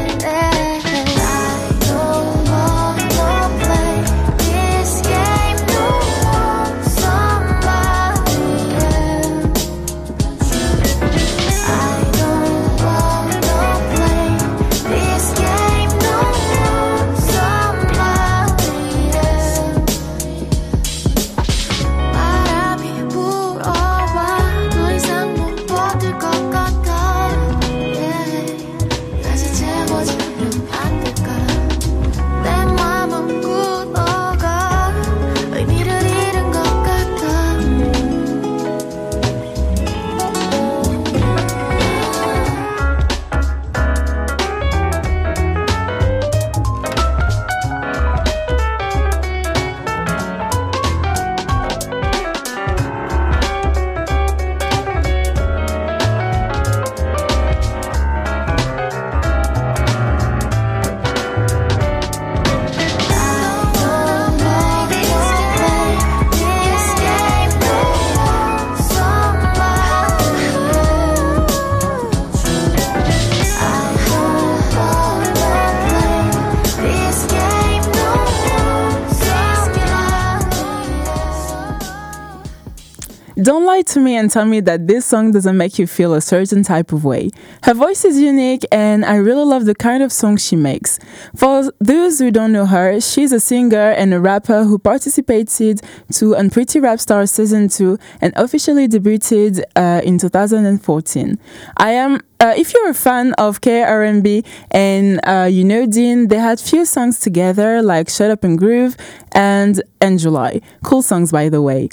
Don't 83.48 83.64
lie 83.64 83.82
to 83.84 84.02
me 84.02 84.18
and 84.18 84.30
tell 84.30 84.44
me 84.44 84.60
that 84.60 84.88
this 84.88 85.06
song 85.06 85.32
doesn't 85.32 85.56
make 85.56 85.80
you 85.80 85.88
feel 85.88 86.14
a 86.14 86.20
certain 86.20 86.64
type 86.64 86.92
of 86.92 87.06
way. 87.06 87.30
Her 87.64 87.74
voice 87.74 88.04
is 88.04 88.20
unique 88.20 88.66
and 88.74 89.06
I 89.06 89.16
really 89.16 89.46
love 89.46 89.64
the 89.64 89.74
kind 89.74 90.04
of 90.04 90.12
song 90.12 90.36
she 90.36 90.58
makes. 90.58 91.00
For 91.34 91.72
those 91.80 92.20
who 92.20 92.30
don't 92.30 92.52
know 92.52 92.66
her, 92.66 93.00
she's 93.00 93.32
a 93.32 93.40
singer 93.40 93.92
and 93.92 94.14
a 94.14 94.20
rapper 94.20 94.66
who 94.66 94.78
participated 94.78 95.80
to 96.12 96.34
Unpretty 96.34 96.82
Rap 96.82 97.00
Star 97.00 97.26
Season 97.26 97.70
2 97.70 97.98
and 98.20 98.34
officially 98.36 98.86
debuted 98.86 99.64
uh, 99.78 100.02
in 100.04 100.18
2014. 100.18 101.40
I 101.78 101.92
am 101.92 102.20
uh, 102.42 102.54
if 102.58 102.74
you're 102.74 102.90
a 102.90 102.94
fan 102.94 103.32
of 103.38 103.62
KRMB 103.62 104.46
and 104.72 105.22
uh, 105.26 105.48
you 105.50 105.64
know 105.64 105.86
Dean, 105.86 106.28
they 106.28 106.36
had 106.36 106.60
few 106.60 106.84
songs 106.84 107.22
together 107.22 107.82
like 107.82 108.10
Shut 108.10 108.30
Up 108.30 108.44
and 108.44 108.58
Groove 108.58 108.98
and 109.32 109.82
and 110.02 110.20
July. 110.20 110.60
Cool 110.84 111.02
songs, 111.02 111.32
by 111.32 111.48
the 111.48 111.62
way. 111.62 111.88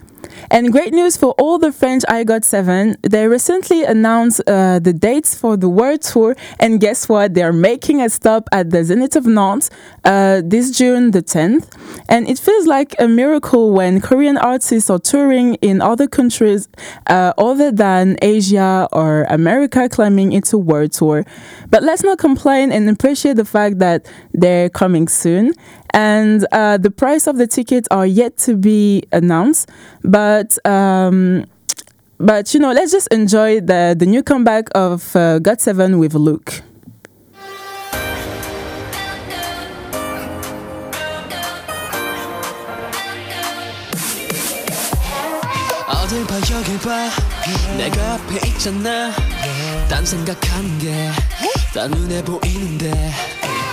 And 0.50 0.72
great 0.72 0.92
news 0.92 1.16
for 1.16 1.32
all 1.38 1.58
the 1.58 1.72
French 1.72 2.02
I 2.08 2.24
Got 2.24 2.44
7. 2.44 2.96
They 3.02 3.26
recently 3.26 3.84
announced 3.84 4.40
uh, 4.46 4.78
the 4.78 4.92
dates 4.92 5.34
for 5.34 5.56
the 5.56 5.68
world 5.68 6.02
tour, 6.02 6.36
and 6.58 6.80
guess 6.80 7.08
what? 7.08 7.34
They 7.34 7.42
are 7.42 7.52
making 7.52 8.00
a 8.00 8.08
stop 8.08 8.48
at 8.52 8.70
the 8.70 8.84
Zenith 8.84 9.16
of 9.16 9.26
Nantes 9.26 9.70
uh, 10.04 10.42
this 10.44 10.70
June 10.76 11.10
the 11.10 11.22
10th. 11.22 11.70
And 12.08 12.28
it 12.28 12.38
feels 12.38 12.66
like 12.66 12.94
a 12.98 13.08
miracle 13.08 13.72
when 13.72 14.00
Korean 14.00 14.36
artists 14.36 14.90
are 14.90 14.98
touring 14.98 15.54
in 15.56 15.80
other 15.80 16.06
countries 16.06 16.68
uh, 17.06 17.32
other 17.38 17.70
than 17.70 18.16
Asia 18.22 18.88
or 18.92 19.24
America 19.24 19.88
climbing 19.88 20.32
into 20.32 20.58
world 20.58 20.92
tour. 20.92 21.24
But 21.70 21.82
let's 21.82 22.02
not 22.02 22.18
complain 22.18 22.72
and 22.72 22.88
appreciate 22.88 23.36
the 23.36 23.44
fact 23.44 23.78
that 23.78 24.06
they're 24.32 24.68
coming 24.68 25.08
soon 25.08 25.52
and 25.94 26.46
uh, 26.52 26.76
the 26.76 26.90
price 26.90 27.26
of 27.26 27.38
the 27.38 27.46
tickets 27.46 27.88
are 27.90 28.06
yet 28.06 28.36
to 28.38 28.56
be 28.56 29.04
announced, 29.12 29.70
but. 30.02 30.58
Um, 30.66 31.46
but 32.20 32.54
you 32.54 32.60
know, 32.60 32.72
let's 32.72 32.92
just 32.92 33.08
enjoy 33.08 33.60
the 33.60 33.96
the 33.98 34.06
new 34.06 34.22
comeback 34.22 34.68
of 34.74 35.16
uh, 35.16 35.40
GOT7 35.40 35.98
with 35.98 36.14
Look. 36.14 36.62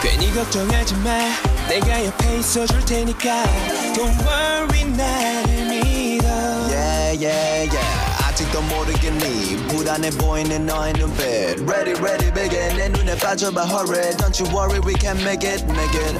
괜히 0.01 0.33
걱정하지 0.33 0.95
마. 0.95 1.17
내가 1.67 2.05
옆에 2.05 2.37
있어줄 2.39 2.83
테니까 2.85 3.43
Don't 3.93 4.19
worry 4.25 4.83
나를 4.85 5.65
믿어. 5.67 6.27
Yeah, 6.69 7.25
yeah, 7.25 7.69
yeah. 7.69 8.25
아직도 8.25 8.61
모르겠니 8.63 9.57
불안해 9.67 10.09
보이는 10.11 10.65
너의 10.65 10.93
눈빛. 10.93 11.21
Ready, 11.69 11.93
ready, 12.01 12.33
begin. 12.33 12.77
내 12.77 12.89
눈에 12.89 13.15
빠져봐 13.17 13.65
hurry. 13.65 14.11
Don't 14.17 14.39
you 14.43 14.49
worry, 14.55 14.79
we 14.85 14.95
can 14.99 15.17
make 15.21 15.47
it, 15.47 15.63
make 15.69 15.95
it. 15.99 16.17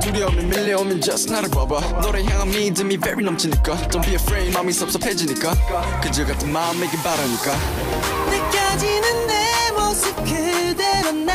두려움이 0.00 0.44
밀려오면 0.44 1.00
just 1.00 1.32
나를 1.32 1.48
봐봐. 1.50 2.00
너를 2.02 2.24
향한 2.26 2.50
믿음이 2.50 2.98
very 2.98 3.24
넘치니까. 3.24 3.88
Don't 3.88 4.02
be 4.04 4.14
afraid 4.14 4.52
마음이 4.52 4.72
섭섭해지니까. 4.72 5.54
그저 6.02 6.24
같은 6.24 6.52
마음이길 6.52 7.02
바라니까. 7.02 7.52
느껴지는 8.30 9.26
내 9.26 9.70
모습 9.72 10.14
그대로 10.24 11.12
날 11.12 11.34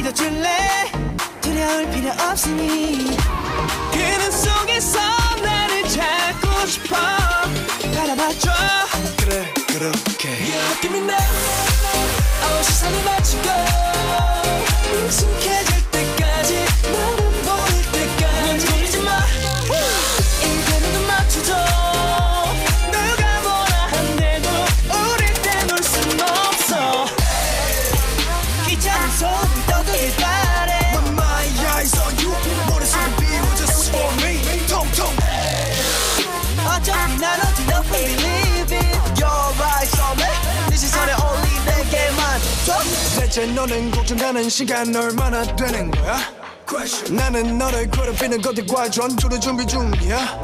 믿어줄래? 0.00 0.90
두려울 1.42 1.90
필요 1.90 2.10
없으니. 2.26 3.16
그는 3.92 4.30
속에서 4.30 4.98
나를 5.42 5.86
찾고 5.88 6.66
싶어. 6.66 6.96
바라봐줘. 7.94 8.50
그래 9.18 9.52
그렇게. 9.66 10.28
Yeah, 10.30 10.80
Give 10.80 10.96
me 10.96 11.04
now 11.04 11.18
어, 12.42 12.62
시선을 12.62 13.04
맞추고. 13.04 13.48
익숙해질 15.04 15.90
때까지 15.90 16.64
너 16.92 17.19
대체 43.40 43.52
너는 43.54 43.90
걱정하는 43.90 44.50
시간 44.50 44.94
얼마나 44.94 45.42
되는 45.56 45.90
거야? 45.90 46.18
나는 47.10 47.56
너를 47.56 47.90
괴롭히는 47.90 48.42
것들과 48.42 48.90
전투를 48.90 49.40
준비 49.40 49.66
중이야. 49.66 50.40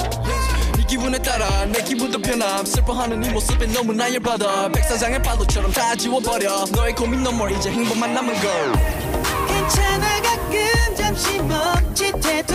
네 0.76 0.84
기분에 0.88 1.18
따라 1.18 1.66
내 1.66 1.82
기분도 1.82 2.18
변함. 2.18 2.64
슬퍼하는 2.64 3.20
네 3.20 3.30
모습에 3.30 3.66
너무나 3.66 4.10
열받아. 4.10 4.70
백사장의 4.70 5.22
파도처럼 5.22 5.72
다 5.72 5.94
지워버려. 5.94 6.64
너의 6.74 6.94
고민 6.94 7.22
너머 7.22 7.50
이제 7.50 7.70
행복만 7.70 8.14
남은 8.14 8.32
걸. 8.34 8.72
괜찮아 9.46 10.22
가끔 10.22 10.96
잠시 10.96 11.38
멈칫해도 11.38 12.54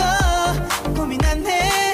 고민 0.96 1.24
안해 1.24 1.91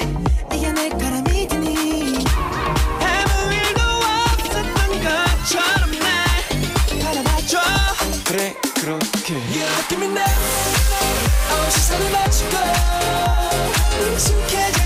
어떻게 9.29 9.35
해? 9.35 9.41
Yeah, 9.53 9.88
give 9.88 10.01
시선을 11.71 12.11
맞출 12.11 12.49
거야. 12.49 13.51
익숙해져. 14.12 14.78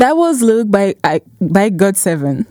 That 0.00 0.16
was 0.16 0.40
Look 0.40 0.70
by 0.70 0.94
I- 1.04 1.20
by 1.40 1.68
GOT7. 1.68 2.46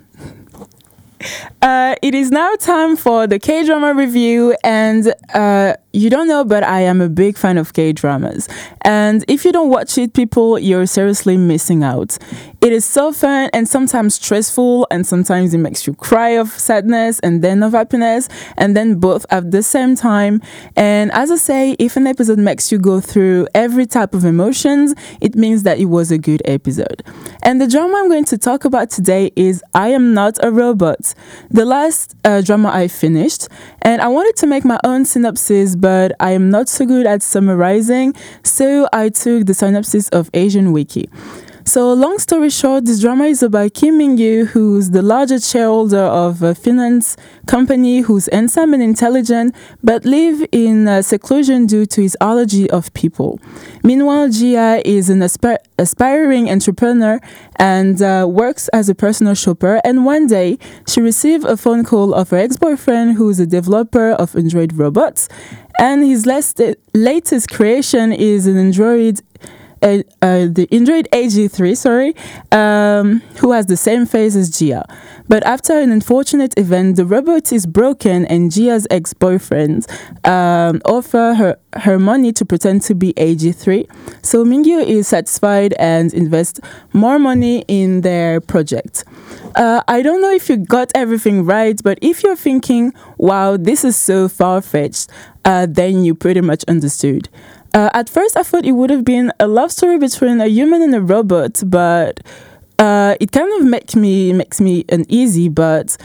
Uh, 1.61 1.93
it 2.01 2.15
is 2.15 2.31
now 2.31 2.55
time 2.55 2.95
for 2.95 3.27
the 3.27 3.37
K 3.37 3.65
drama 3.65 3.93
review, 3.93 4.55
and 4.63 5.13
uh, 5.33 5.73
you 5.91 6.09
don't 6.09 6.27
know, 6.29 6.45
but 6.45 6.63
I 6.63 6.81
am 6.81 7.01
a 7.01 7.09
big 7.09 7.37
fan 7.37 7.57
of 7.57 7.73
K 7.73 7.91
dramas. 7.91 8.47
And 8.81 9.25
if 9.27 9.43
you 9.43 9.51
don't 9.51 9.69
watch 9.69 9.97
it, 9.97 10.13
people, 10.13 10.57
you're 10.57 10.85
seriously 10.85 11.35
missing 11.35 11.83
out. 11.83 12.17
It 12.61 12.71
is 12.71 12.85
so 12.85 13.11
fun 13.11 13.49
and 13.51 13.67
sometimes 13.67 14.15
stressful, 14.15 14.87
and 14.89 15.05
sometimes 15.05 15.53
it 15.53 15.57
makes 15.57 15.85
you 15.85 15.95
cry 15.95 16.29
of 16.29 16.47
sadness 16.47 17.19
and 17.19 17.43
then 17.43 17.61
of 17.61 17.73
happiness, 17.73 18.29
and 18.57 18.75
then 18.75 18.95
both 18.95 19.25
at 19.29 19.51
the 19.51 19.61
same 19.61 19.95
time. 19.97 20.41
And 20.77 21.11
as 21.11 21.29
I 21.29 21.35
say, 21.35 21.75
if 21.77 21.97
an 21.97 22.07
episode 22.07 22.39
makes 22.39 22.71
you 22.71 22.79
go 22.79 23.01
through 23.01 23.47
every 23.53 23.85
type 23.85 24.13
of 24.13 24.23
emotions, 24.23 24.95
it 25.19 25.35
means 25.35 25.63
that 25.63 25.77
it 25.77 25.85
was 25.85 26.09
a 26.09 26.17
good 26.17 26.41
episode. 26.45 27.03
And 27.43 27.59
the 27.59 27.67
drama 27.67 27.97
I'm 27.97 28.07
going 28.07 28.25
to 28.25 28.37
talk 28.37 28.63
about 28.63 28.91
today 28.91 29.31
is 29.35 29.61
I 29.73 29.89
Am 29.89 30.13
Not 30.13 30.37
a 30.41 30.51
Robot, 30.51 31.13
the 31.49 31.65
last 31.65 32.15
uh, 32.23 32.41
drama 32.41 32.69
I 32.69 32.87
finished. 32.87 33.47
And 33.81 34.01
I 34.01 34.07
wanted 34.07 34.35
to 34.37 34.47
make 34.47 34.65
my 34.65 34.79
own 34.83 35.05
synopsis, 35.05 35.75
but 35.75 36.11
I 36.19 36.31
am 36.31 36.49
not 36.49 36.69
so 36.69 36.85
good 36.85 37.05
at 37.05 37.21
summarizing, 37.21 38.13
so 38.43 38.87
I 38.93 39.09
took 39.09 39.45
the 39.45 39.53
synopsis 39.53 40.09
of 40.09 40.29
Asian 40.33 40.71
Wiki. 40.71 41.09
So, 41.69 41.93
long 41.93 42.17
story 42.17 42.49
short, 42.49 42.85
this 42.85 42.99
drama 42.99 43.25
is 43.25 43.43
about 43.43 43.75
Kim 43.75 43.99
Min 43.99 44.17
Gyu, 44.17 44.47
who's 44.47 44.89
the 44.89 45.03
largest 45.03 45.51
shareholder 45.51 46.01
of 46.01 46.41
a 46.41 46.55
finance 46.55 47.15
company 47.45 47.99
who's 47.99 48.27
handsome 48.31 48.73
and 48.73 48.81
intelligent, 48.81 49.53
but 49.83 50.03
live 50.03 50.43
in 50.51 50.87
uh, 50.87 51.03
seclusion 51.03 51.67
due 51.67 51.85
to 51.85 52.01
his 52.01 52.17
allergy 52.21 52.67
of 52.71 52.91
people. 52.95 53.39
Meanwhile, 53.83 54.29
Jia 54.29 54.81
is 54.83 55.11
an 55.11 55.19
aspi- 55.19 55.59
aspiring 55.77 56.49
entrepreneur 56.49 57.19
and 57.57 58.01
uh, 58.01 58.25
works 58.27 58.67
as 58.69 58.89
a 58.89 58.95
personal 58.95 59.35
shopper. 59.35 59.79
And 59.83 60.05
one 60.05 60.25
day, 60.25 60.57
she 60.87 61.01
received 61.01 61.45
a 61.45 61.55
phone 61.55 61.83
call 61.85 62.15
of 62.15 62.31
her 62.31 62.37
ex-boyfriend, 62.37 63.17
who's 63.17 63.39
a 63.39 63.45
developer 63.45 64.13
of 64.13 64.35
Android 64.35 64.73
robots, 64.73 65.29
and 65.79 66.03
his 66.03 66.25
last, 66.25 66.59
latest 66.95 67.51
creation 67.51 68.11
is 68.11 68.47
an 68.47 68.57
Android 68.57 69.21
uh, 69.81 70.03
uh, 70.21 70.47
the 70.47 70.67
Android 70.71 71.07
AG3, 71.11 71.77
sorry, 71.77 72.15
um, 72.51 73.21
who 73.39 73.51
has 73.51 73.65
the 73.67 73.77
same 73.77 74.05
face 74.05 74.35
as 74.35 74.49
Gia. 74.57 74.85
But 75.27 75.43
after 75.45 75.79
an 75.79 75.91
unfortunate 75.91 76.57
event, 76.57 76.95
the 76.95 77.05
robot 77.05 77.53
is 77.53 77.65
broken, 77.65 78.25
and 78.25 78.51
Gia's 78.51 78.87
ex-boyfriend 78.89 79.85
um, 80.23 80.81
offer 80.85 81.35
her 81.35 81.57
her 81.81 81.99
money 81.99 82.31
to 82.33 82.45
pretend 82.45 82.81
to 82.81 82.95
be 82.95 83.13
AG3. 83.13 83.87
So 84.25 84.43
Mingyu 84.43 84.83
is 84.83 85.07
satisfied 85.07 85.73
and 85.77 86.11
invests 86.13 86.59
more 86.93 87.19
money 87.19 87.63
in 87.67 88.01
their 88.01 88.41
project. 88.41 89.03
Uh, 89.55 89.81
I 89.87 90.01
don't 90.01 90.21
know 90.21 90.31
if 90.31 90.49
you 90.49 90.57
got 90.57 90.91
everything 90.95 91.45
right, 91.45 91.79
but 91.83 91.99
if 92.01 92.23
you're 92.23 92.35
thinking, 92.35 92.93
"Wow, 93.17 93.57
this 93.57 93.83
is 93.83 93.95
so 93.95 94.27
far 94.27 94.61
fetched," 94.61 95.09
uh, 95.45 95.67
then 95.69 96.03
you 96.03 96.15
pretty 96.15 96.41
much 96.41 96.63
understood. 96.67 97.29
Uh, 97.73 97.89
at 97.93 98.09
first, 98.09 98.35
I 98.35 98.43
thought 98.43 98.65
it 98.65 98.71
would 98.71 98.89
have 98.89 99.05
been 99.05 99.31
a 99.39 99.47
love 99.47 99.71
story 99.71 99.99
between 99.99 100.41
a 100.41 100.47
human 100.47 100.81
and 100.81 100.95
a 100.95 101.01
robot, 101.01 101.61
but 101.65 102.19
uh, 102.79 103.15
it 103.19 103.31
kind 103.31 103.51
of 103.61 103.67
makes 103.67 103.95
me 103.95 104.33
makes 104.33 104.59
me 104.59 104.85
uneasy. 104.89 105.49
But 105.49 105.95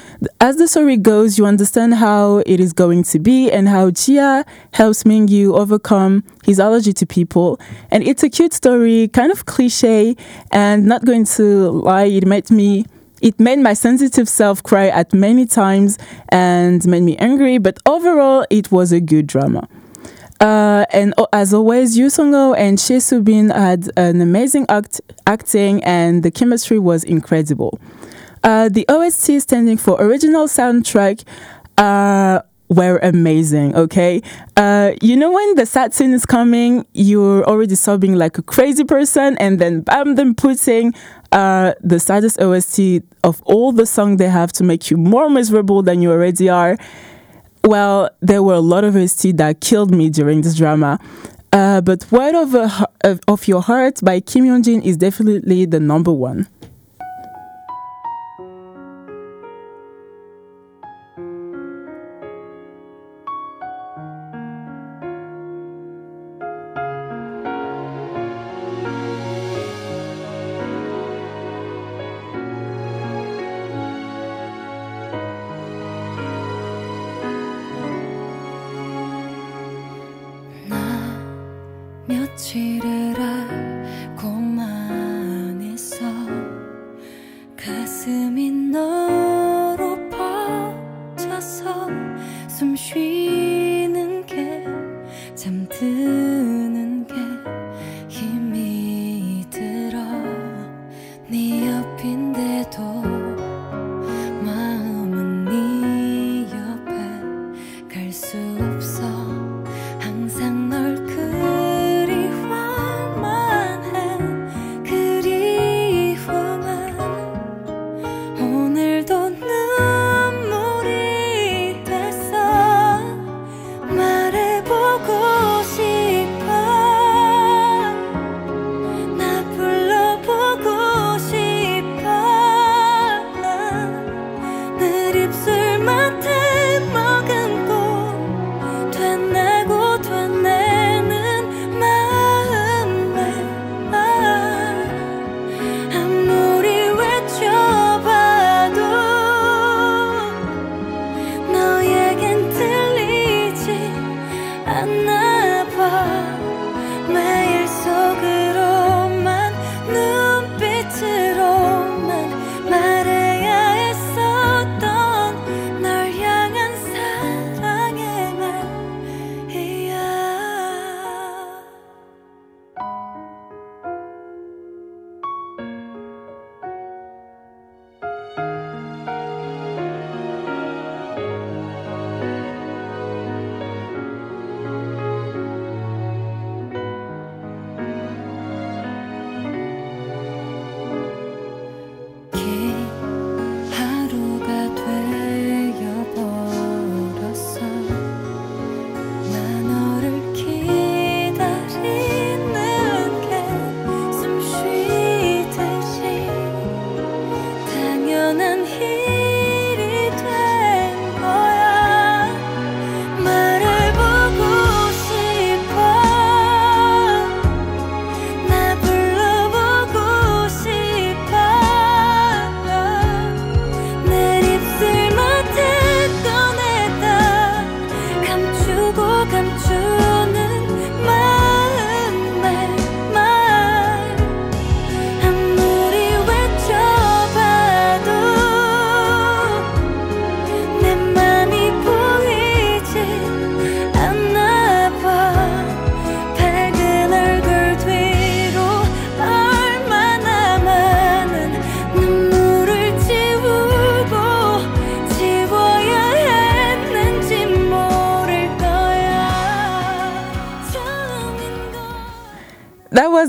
as 0.41 0.57
the 0.57 0.69
story 0.69 0.99
goes, 0.99 1.39
you 1.39 1.47
understand 1.47 1.95
how 1.95 2.43
it 2.45 2.61
is 2.61 2.75
going 2.75 3.05
to 3.05 3.19
be 3.19 3.51
and 3.51 3.69
how 3.69 3.93
Chia 3.93 4.45
helps 4.73 5.05
Mingyu 5.05 5.57
overcome 5.59 6.23
his 6.45 6.61
allergy 6.61 6.93
to 6.93 7.07
people. 7.07 7.59
And 7.91 8.07
it's 8.07 8.23
a 8.23 8.29
cute 8.29 8.53
story, 8.53 9.09
kind 9.09 9.33
of 9.33 9.47
cliche, 9.47 10.17
and 10.51 10.85
not 10.85 11.07
going 11.07 11.25
to 11.37 11.71
lie, 11.71 12.05
it 12.05 12.27
made 12.27 12.51
me 12.51 12.85
it 13.23 13.41
made 13.41 13.61
my 13.61 13.73
sensitive 13.73 14.29
self 14.29 14.63
cry 14.63 14.89
at 14.89 15.15
many 15.15 15.47
times 15.47 15.97
and 16.29 16.85
made 16.87 17.05
me 17.05 17.17
angry. 17.17 17.57
But 17.57 17.79
overall, 17.87 18.45
it 18.51 18.71
was 18.71 18.93
a 18.93 19.01
good 19.01 19.27
drama. 19.27 19.67
Uh, 20.45 20.85
and 20.93 21.15
o- 21.17 21.27
as 21.33 21.55
always, 21.55 21.97
Yoo 21.97 22.09
Seung-ho 22.09 22.53
and 22.53 22.77
Chae 22.77 23.01
Soo-bin 23.01 23.49
had 23.49 23.89
an 23.97 24.21
amazing 24.21 24.67
act- 24.69 25.01
acting, 25.27 25.83
and 25.85 26.23
the 26.23 26.31
chemistry 26.31 26.79
was 26.79 27.03
incredible. 27.03 27.79
Uh, 28.43 28.69
the 28.69 28.85
OST 28.91 29.41
standing 29.41 29.79
for 29.79 29.97
original 30.01 30.47
soundtrack. 30.47 31.23
Uh, 31.79 32.41
were 32.71 32.99
amazing, 33.03 33.75
okay? 33.77 34.23
Uh, 34.57 34.93
you 35.03 35.17
know 35.17 35.31
when 35.31 35.55
the 35.55 35.67
sad 35.67 35.93
scene 35.95 36.13
is 36.13 36.25
coming, 36.25 36.85
you're 36.95 37.45
already 37.45 37.75
sobbing 37.75 38.15
like 38.15 38.39
a 38.39 38.43
crazy 38.43 38.85
person, 38.85 39.37
and 39.39 39.59
then 39.59 39.83
bam, 39.83 40.15
them 40.15 40.35
putting 40.35 40.93
uh, 41.31 41.75
the 41.83 42.01
saddest 42.01 42.41
OST 42.41 43.03
of 43.23 43.43
all 43.45 43.71
the 43.73 43.87
songs 43.87 44.19
they 44.19 44.29
have 44.29 44.51
to 44.53 44.65
make 44.65 44.91
you 44.91 44.97
more 44.97 45.29
miserable 45.29 45.83
than 45.83 46.01
you 46.03 46.11
already 46.11 46.49
are. 46.49 46.77
Well, 47.65 48.11
there 48.21 48.43
were 48.43 48.53
a 48.53 48.61
lot 48.61 48.85
of 48.85 48.95
OST 48.95 49.39
that 49.39 49.63
killed 49.63 49.91
me 49.91 50.11
during 50.11 50.43
this 50.43 50.55
drama. 50.55 50.99
Uh, 51.51 51.81
but 51.81 52.05
Word 52.13 52.35
of, 52.35 52.55
a, 52.55 52.87
of, 53.03 53.21
of 53.27 53.49
Your 53.49 53.63
Heart 53.63 54.01
by 54.03 54.21
Kim 54.21 54.45
Yeonji 54.45 54.85
is 54.85 54.99
definitely 54.99 55.65
the 55.65 55.81
number 55.81 56.13
one. 56.13 56.47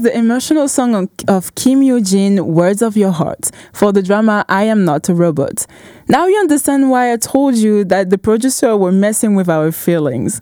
The 0.05 0.15
emotional 0.15 0.67
song 0.67 1.09
of- 1.27 1.55
Kim 1.55 1.81
Yeonji, 1.81 2.39
Words 2.39 2.83
of 2.83 2.95
Your 2.95 3.09
Heart, 3.09 3.49
for 3.73 3.91
the 3.91 4.03
drama 4.03 4.45
I 4.47 4.65
Am 4.65 4.85
Not 4.85 5.09
a 5.09 5.15
Robot. 5.15 5.65
Now 6.07 6.27
you 6.27 6.37
understand 6.37 6.91
why 6.91 7.11
I 7.11 7.17
told 7.17 7.55
you 7.55 7.83
that 7.85 8.11
the 8.11 8.19
producer 8.19 8.77
were 8.77 8.91
messing 8.91 9.33
with 9.33 9.49
our 9.49 9.71
feelings. 9.71 10.41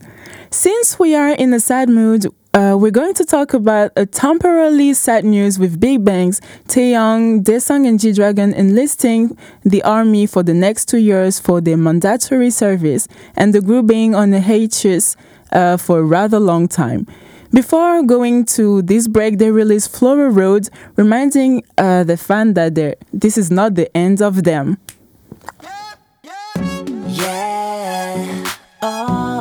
Since 0.49 0.99
we 0.99 1.15
are 1.15 1.29
in 1.29 1.53
a 1.53 1.61
sad 1.61 1.87
mood, 1.87 2.25
uh, 2.53 2.75
we're 2.77 2.91
going 2.91 3.13
to 3.13 3.23
talk 3.23 3.53
about 3.53 3.91
a 3.95 4.05
temporarily 4.05 4.93
sad 4.93 5.23
news 5.23 5.57
with 5.57 5.79
Big 5.79 6.03
Bangs, 6.03 6.41
Taeyang, 6.67 7.41
Daesung, 7.45 7.87
and 7.87 8.01
G-Dragon 8.01 8.53
enlisting 8.53 9.37
the 9.63 9.81
army 9.83 10.25
for 10.25 10.43
the 10.43 10.53
next 10.53 10.89
two 10.89 10.99
years 10.99 11.39
for 11.39 11.61
their 11.61 11.77
mandatory 11.77 12.49
service, 12.49 13.07
and 13.37 13.53
the 13.53 13.61
group 13.61 13.87
being 13.87 14.13
on 14.13 14.33
a 14.33 14.41
hiatus 14.41 15.15
uh, 15.53 15.77
for 15.77 15.99
a 15.99 16.03
rather 16.03 16.41
long 16.41 16.67
time. 16.67 17.07
Before 17.53 18.01
going 18.01 18.45
to 18.57 18.81
this 18.81 19.07
break, 19.07 19.37
they 19.37 19.51
released 19.51 19.95
Flower 19.95 20.31
Road, 20.31 20.69
reminding 20.95 21.63
uh, 21.77 22.03
the 22.03 22.17
fan 22.17 22.55
that 22.55 22.73
this 23.13 23.37
is 23.37 23.51
not 23.51 23.75
the 23.75 23.95
end 23.95 24.23
of 24.23 24.43
them. 24.43 24.79
Yeah. 27.07 28.55
Oh. 28.81 29.17
Yeah. 29.17 29.32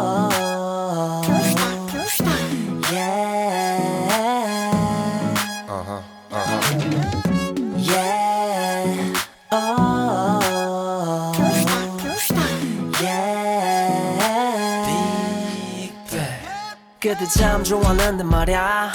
그때 17.13 17.27
참 17.27 17.63
좋았는데 17.63 18.25
말야. 18.25 18.91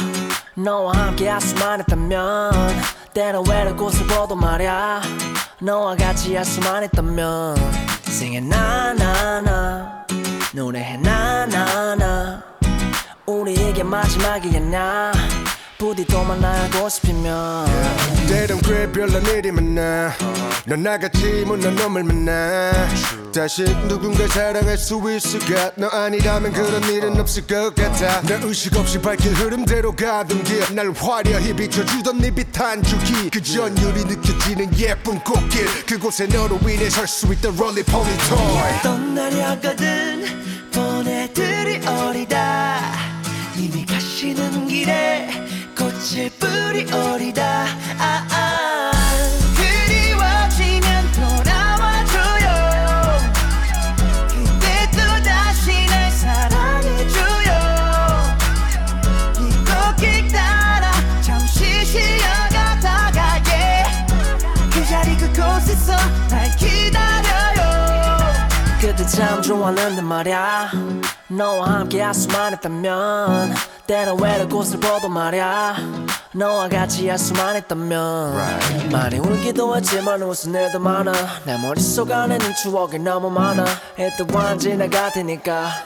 너와 0.55 0.91
함께 0.97 1.29
할 1.29 1.39
수만 1.39 1.81
있다면 1.81 2.51
때로 3.13 3.43
외로운 3.47 3.77
곳을 3.77 4.07
보도 4.07 4.35
말야. 4.35 5.03
너와 5.61 5.95
같이 5.95 6.35
할 6.35 6.43
수만 6.43 6.83
있다면 6.83 7.55
Singing 8.07 8.49
나나나 8.49 10.07
노래해 10.51 10.97
나나나 10.97 12.43
우리 13.27 13.53
이게 13.53 13.83
마지막이었나 13.83 15.11
부디 15.77 16.05
또 16.05 16.23
만나고 16.23 16.89
싶으면. 16.89 17.67
때론 18.27 18.59
꽤 18.61 18.91
별난 18.91 19.23
일이 19.27 19.51
많아 19.51 20.11
넌 20.65 20.81
나같이 20.83 21.43
못난 21.45 21.75
놈을 21.75 22.03
만나. 22.03 22.71
다시 23.33 23.63
누군가 23.87 24.27
사랑할 24.27 24.75
수 24.77 24.99
있을까? 25.15 25.71
너 25.75 25.87
아니라면 25.87 26.51
그런 26.51 26.83
일은 26.83 27.19
없을 27.19 27.45
것 27.45 27.75
같아. 27.75 28.21
나 28.21 28.39
의식 28.41 28.75
없이 28.75 28.99
밝힌 28.99 29.33
흐름대로 29.33 29.95
가던 29.95 30.43
길날 30.43 30.91
화려히 30.97 31.53
비춰주던 31.53 32.17
네 32.17 32.31
빛한 32.31 32.81
줄기. 32.81 33.29
그 33.29 33.41
전율이 33.41 34.05
느껴지는 34.05 34.77
예쁜 34.79 35.19
꽃길. 35.19 35.85
그곳에 35.85 36.25
너로 36.25 36.57
인해 36.63 36.89
설 36.89 37.07
수 37.07 37.31
있던 37.33 37.55
롤리폴리 37.55 38.17
토이. 38.29 38.81
떠나려거든 38.81 40.25
보내들이 40.73 41.85
어리다. 41.85 42.81
이미 43.55 43.85
가시는 43.85 44.67
길에 44.67 45.46
꽃을 46.07 46.29
뿌리 46.39 46.89
어리다 46.89 47.65
아, 47.99 48.27
아. 48.31 48.36
그때 68.97 69.09
참 69.09 69.43
좋았는데 69.43 70.01
말야. 70.01 70.71
너와 71.27 71.69
함께 71.81 72.01
할 72.01 72.15
수만 72.15 72.53
있다면 72.53 73.53
때로 73.85 74.15
외로운 74.15 74.49
곳을 74.49 74.79
보도 74.79 75.07
말야 75.07 75.75
너와 76.33 76.67
같이 76.69 77.07
할 77.07 77.17
수만 77.17 77.55
있다면 77.55 78.91
많이 78.91 79.17
울기도 79.17 79.75
했지만 79.75 80.21
웃은 80.21 80.53
일도 80.53 80.79
많아. 80.79 81.11
내 81.45 81.57
머릿속 81.57 82.11
안에는 82.11 82.53
추억이 82.55 82.99
너무 82.99 83.29
많아. 83.29 83.63
이 83.97 84.09
또한 84.17 84.59
지나갈 84.59 85.11
테니까 85.13 85.85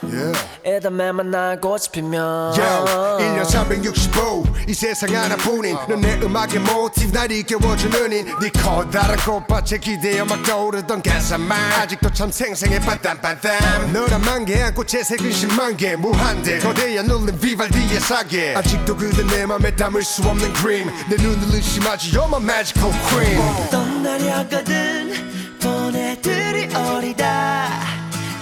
일단 0.64 0.96
매만 0.96 1.30
나고 1.30 1.78
싶으면 1.78 2.52
Yo, 2.54 3.16
1년 3.18 3.44
365 3.44 4.44
이 4.68 4.74
세상 4.74 5.14
하나뿐인 5.14 5.76
넌내 5.88 6.20
음악의 6.22 6.58
모티브 6.60 7.12
날 7.12 7.30
이겨워주는 7.30 8.12
인네 8.12 8.50
커다란 8.62 9.16
꽃밭에 9.18 9.78
기대어 9.78 10.24
막 10.24 10.42
떠오르던 10.42 11.02
가사만 11.02 11.58
아직도 11.80 12.12
참 12.12 12.30
생생해 12.30 12.80
빤딴빤딴 12.80 13.92
너란 13.92 14.20
만개 14.22 14.60
안고 14.62 14.84
채색은 14.84 15.30
10만 15.30 15.76
개 15.76 15.96
무한대. 15.96 16.58
거대한 16.58 17.08
울림 17.10 17.38
비발디의 17.38 18.00
사계. 18.00 18.54
아직도 18.56 18.96
그대 18.96 19.24
내 19.26 19.46
맘에 19.46 19.74
담을 19.74 20.02
수 20.02 20.22
없는 20.32 20.52
그림 20.54 20.90
내 21.08 21.16
눈을 21.16 21.54
의심하지 21.54 22.12
You're 22.12 22.26
my 22.26 22.42
magical 22.42 22.90
queen. 23.08 23.68
떠나려거든 23.70 25.58
보내들이 25.60 26.74
어리다. 26.74 27.68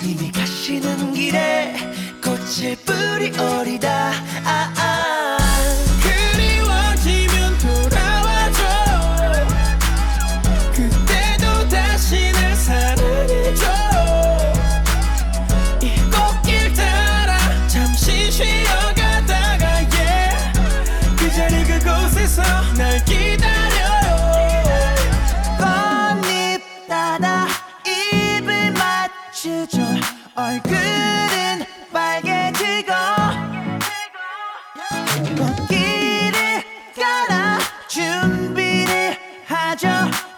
이미 0.03 0.31
가시는 0.31 1.13
길에 1.13 1.75
꽃을 2.23 2.77
뿌리 2.87 3.37
어리다. 3.37 4.13
아, 4.45 4.73
아. 4.77 4.80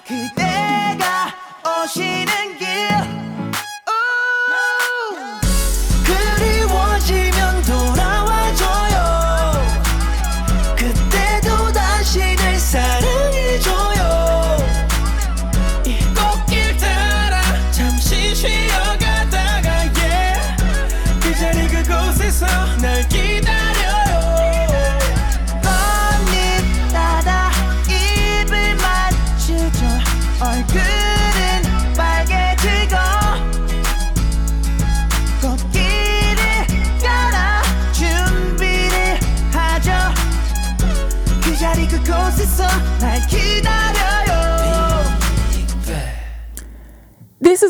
그때 0.04 0.41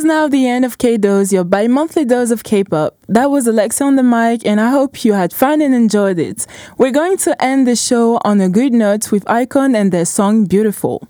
is 0.02 0.06
now 0.06 0.26
the 0.26 0.48
end 0.48 0.64
of 0.64 0.78
K 0.78 0.96
Dose, 0.96 1.32
your 1.32 1.44
bi 1.44 1.68
monthly 1.68 2.04
dose 2.04 2.32
of 2.32 2.42
K 2.42 2.64
pop. 2.64 2.96
That 3.08 3.30
was 3.30 3.46
Alexa 3.46 3.84
on 3.84 3.94
the 3.94 4.02
mic, 4.02 4.44
and 4.44 4.60
I 4.60 4.70
hope 4.70 5.04
you 5.04 5.12
had 5.12 5.32
fun 5.32 5.60
and 5.62 5.72
enjoyed 5.72 6.18
it. 6.18 6.44
We're 6.76 6.90
going 6.90 7.18
to 7.18 7.40
end 7.40 7.68
the 7.68 7.76
show 7.76 8.18
on 8.24 8.40
a 8.40 8.48
good 8.48 8.72
note 8.72 9.12
with 9.12 9.24
iKON 9.26 9.76
and 9.76 9.92
their 9.92 10.04
song 10.04 10.46
Beautiful. 10.46 11.06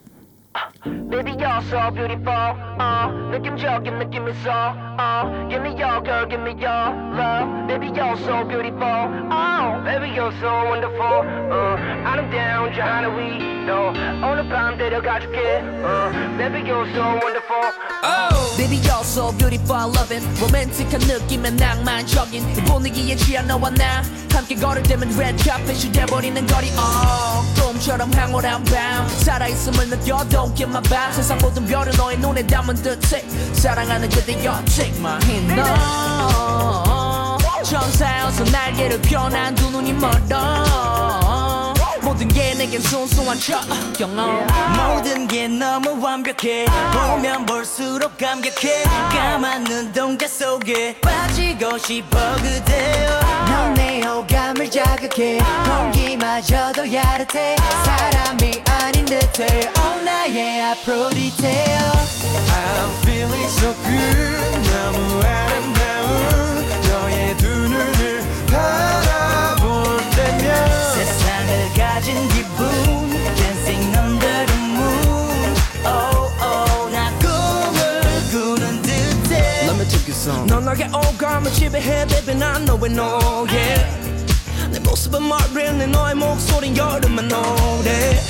Baby, 1.09 1.31
you're 1.39 1.61
so 1.69 1.91
beautiful. 1.91 2.55
Uh, 2.79 3.07
느낌적인 3.31 3.97
느낌 3.99 4.27
있어. 4.29 4.75
Uh, 4.99 5.47
give 5.49 5.61
me 5.61 5.71
your 5.77 6.01
girl, 6.01 6.25
give 6.27 6.41
me 6.41 6.51
your 6.59 6.91
love. 7.15 7.67
Baby, 7.67 7.87
you're 7.95 8.17
so 8.17 8.43
beautiful. 8.43 9.07
Oh, 9.31 9.81
baby, 9.85 10.09
you're 10.13 10.33
so 10.39 10.51
wonderful. 10.69 11.23
Uh, 11.51 11.77
I'm 12.05 12.29
down, 12.29 12.73
Johanna, 12.73 13.09
we. 13.15 13.57
너 13.67 13.91
오늘 14.23 14.47
밤 14.47 14.77
데려가줄게 14.77 15.59
uh, 15.83 16.37
Baby 16.37 16.63
you're 16.71 16.87
so 16.95 17.03
wonderful 17.19 17.59
Oh. 18.01 18.55
Baby 18.55 18.79
you're 18.79 19.03
so 19.03 19.35
beautiful 19.35 19.91
loving 19.91 20.23
로맨틱한 20.39 21.01
느낌의 21.01 21.51
낭만적인 21.51 22.49
이 22.49 22.63
분위기에 22.63 23.17
취한 23.17 23.45
너와 23.45 23.69
나 23.71 24.01
함께 24.31 24.55
걸을 24.55 24.83
때면 24.83 25.09
red 25.19 25.37
carpet이 25.43 25.91
돼버리는 25.91 26.47
거리 26.47 26.71
oh. 26.79 27.61
꿈처럼 27.61 28.09
황홀한 28.13 28.63
밤 28.63 29.07
살아있음을 29.09 29.89
느껴 29.89 30.17
Don't 30.29 30.55
my 30.72 30.82
vibe 30.84 31.12
세상 31.12 31.38
모든 31.38 31.66
별을 31.66 31.92
너의 31.96 32.18
눈에 32.18 32.46
담은 32.46 32.74
듯해. 32.76 33.22
사랑하는 33.52 34.08
그대여 34.08 34.64
Take 34.64 34.98
my 34.98 35.22
hand 35.24 35.54
너. 35.54 37.38
천사여서 37.62 38.44
날개를 38.44 39.00
펴난 39.02 39.54
두 39.54 39.70
눈이 39.70 39.92
멀어. 39.92 41.74
모든 42.00 42.26
게 42.28 42.54
내겐 42.54 42.80
순수한 42.80 43.38
첫 43.38 43.60
경험. 43.96 44.46
모든 44.76 45.28
게 45.28 45.46
너무 45.46 46.02
완벽해. 46.02 46.64
보면 46.92 47.44
볼수록 47.46 48.16
감격해. 48.16 48.84
까만 49.10 49.64
눈동자 49.64 50.26
속에 50.26 50.98
빠지고 51.00 51.76
싶어 51.78 52.18
그대여. 52.36 53.20
넌내 53.46 54.02
호감을 54.02 54.41
자극해. 54.72 55.38
공기마저도 55.66 56.90
야릇해. 56.92 57.56
사람이 57.84 58.62
아닌 58.70 59.04
듯해. 59.04 59.68
어 59.78 60.00
나의 60.02 60.62
앞으로 60.62 61.10
디테일 61.10 61.52
I'm 61.52 62.90
feeling 63.02 63.44
so 63.44 63.74
good. 63.84 64.62
너무 64.72 65.22
아름다운 65.22 66.66
너의 66.88 67.36
두 67.36 67.46
눈을 67.48 68.24
바라볼 68.46 69.98
때면 70.16 70.94
세상을 70.94 71.74
가진 71.76 72.28
기분. 72.30 72.70
Dancing 73.36 73.94
under 73.98 74.46
the 74.46 74.58
moon. 74.72 75.54
Oh 75.84 76.32
oh 76.40 76.90
나 76.90 77.10
꿈을 77.18 78.00
꾸는 78.30 78.80
듯해. 78.80 79.66
Let 79.66 79.76
me 79.76 79.86
take 79.86 80.06
you 80.08 80.14
some. 80.14 80.46
넌 80.46 80.64
나게 80.64 80.86
오감을 80.86 81.52
지배해 81.52 82.06
baby. 82.06 82.34
난 82.38 82.64
너의 82.64 82.90
노예 82.92 84.02
내 84.02 84.11
모습은 84.92 85.22
내 85.78 85.86
너의 85.86 86.14
목소린 86.14 86.76
여름의 86.76 87.24
노래. 87.24 88.20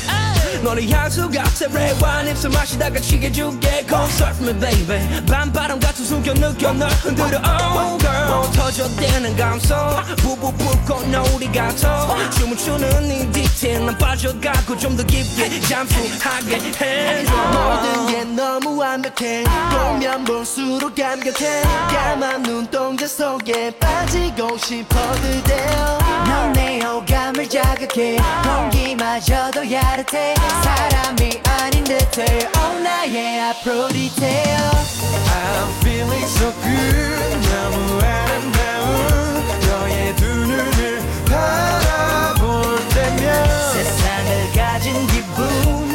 너를 0.62 0.88
향수 0.90 1.28
red 1.74 2.04
wine 2.04 2.30
입술 2.30 2.50
마시다가 2.50 3.00
취해줄게. 3.00 3.84
Come 3.88 4.08
surf 4.10 4.40
me 4.44 4.52
baby. 4.60 5.26
밤바람 5.26 5.80
같은 5.80 6.04
숨겨 6.04 6.32
느껴 6.34 6.72
널 6.72 6.88
흔들어. 6.90 7.40
Oh 7.74 7.98
girl. 7.98 8.52
터져대는 8.52 9.36
감성 9.36 10.04
부부 10.18 10.52
불꽃 10.52 11.08
너우리 11.08 11.50
같아. 11.50 12.30
춤을 12.30 12.56
추는 12.56 13.08
네 13.08 13.28
디테일 13.32 13.84
난 13.86 13.98
빠져가고 13.98 14.78
좀 14.78 14.96
더 14.96 15.02
깊게 15.02 15.60
잠수하게 15.62 16.60
해줘. 16.80 17.34
모든 17.34 18.06
게 18.06 18.24
너무 18.24 18.76
완벽해. 18.76 19.42
보면 19.42 20.24
볼수록 20.24 20.94
감격해. 20.94 21.62
까만 21.88 22.42
눈동 22.44 22.81
자 23.02 23.08
속에 23.08 23.76
빠지고 23.80 24.56
싶어 24.58 24.94
그대여 25.14 25.98
넌내 26.24 26.82
호감을 26.84 27.48
자극해 27.48 28.18
공기마저도 28.44 29.72
야릇해. 29.72 30.36
사람이 30.62 31.42
아닌 31.44 31.82
듯해. 31.82 32.48
어 32.56 32.78
나의 32.78 33.40
앞으로 33.40 33.88
디테일 33.88 34.54
I'm 34.54 35.68
feeling 35.80 36.24
so 36.26 36.52
good. 36.62 37.40
너무 37.50 38.00
아름다운 38.02 39.58
너의 39.66 40.14
두 40.14 40.24
눈을 40.26 41.02
바라볼 41.24 42.88
때면 42.90 43.72
세상을 43.72 44.52
가진 44.54 45.06
기분 45.08 45.91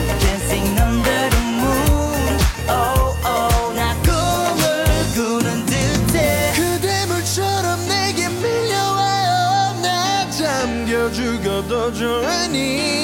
你。 12.47 12.96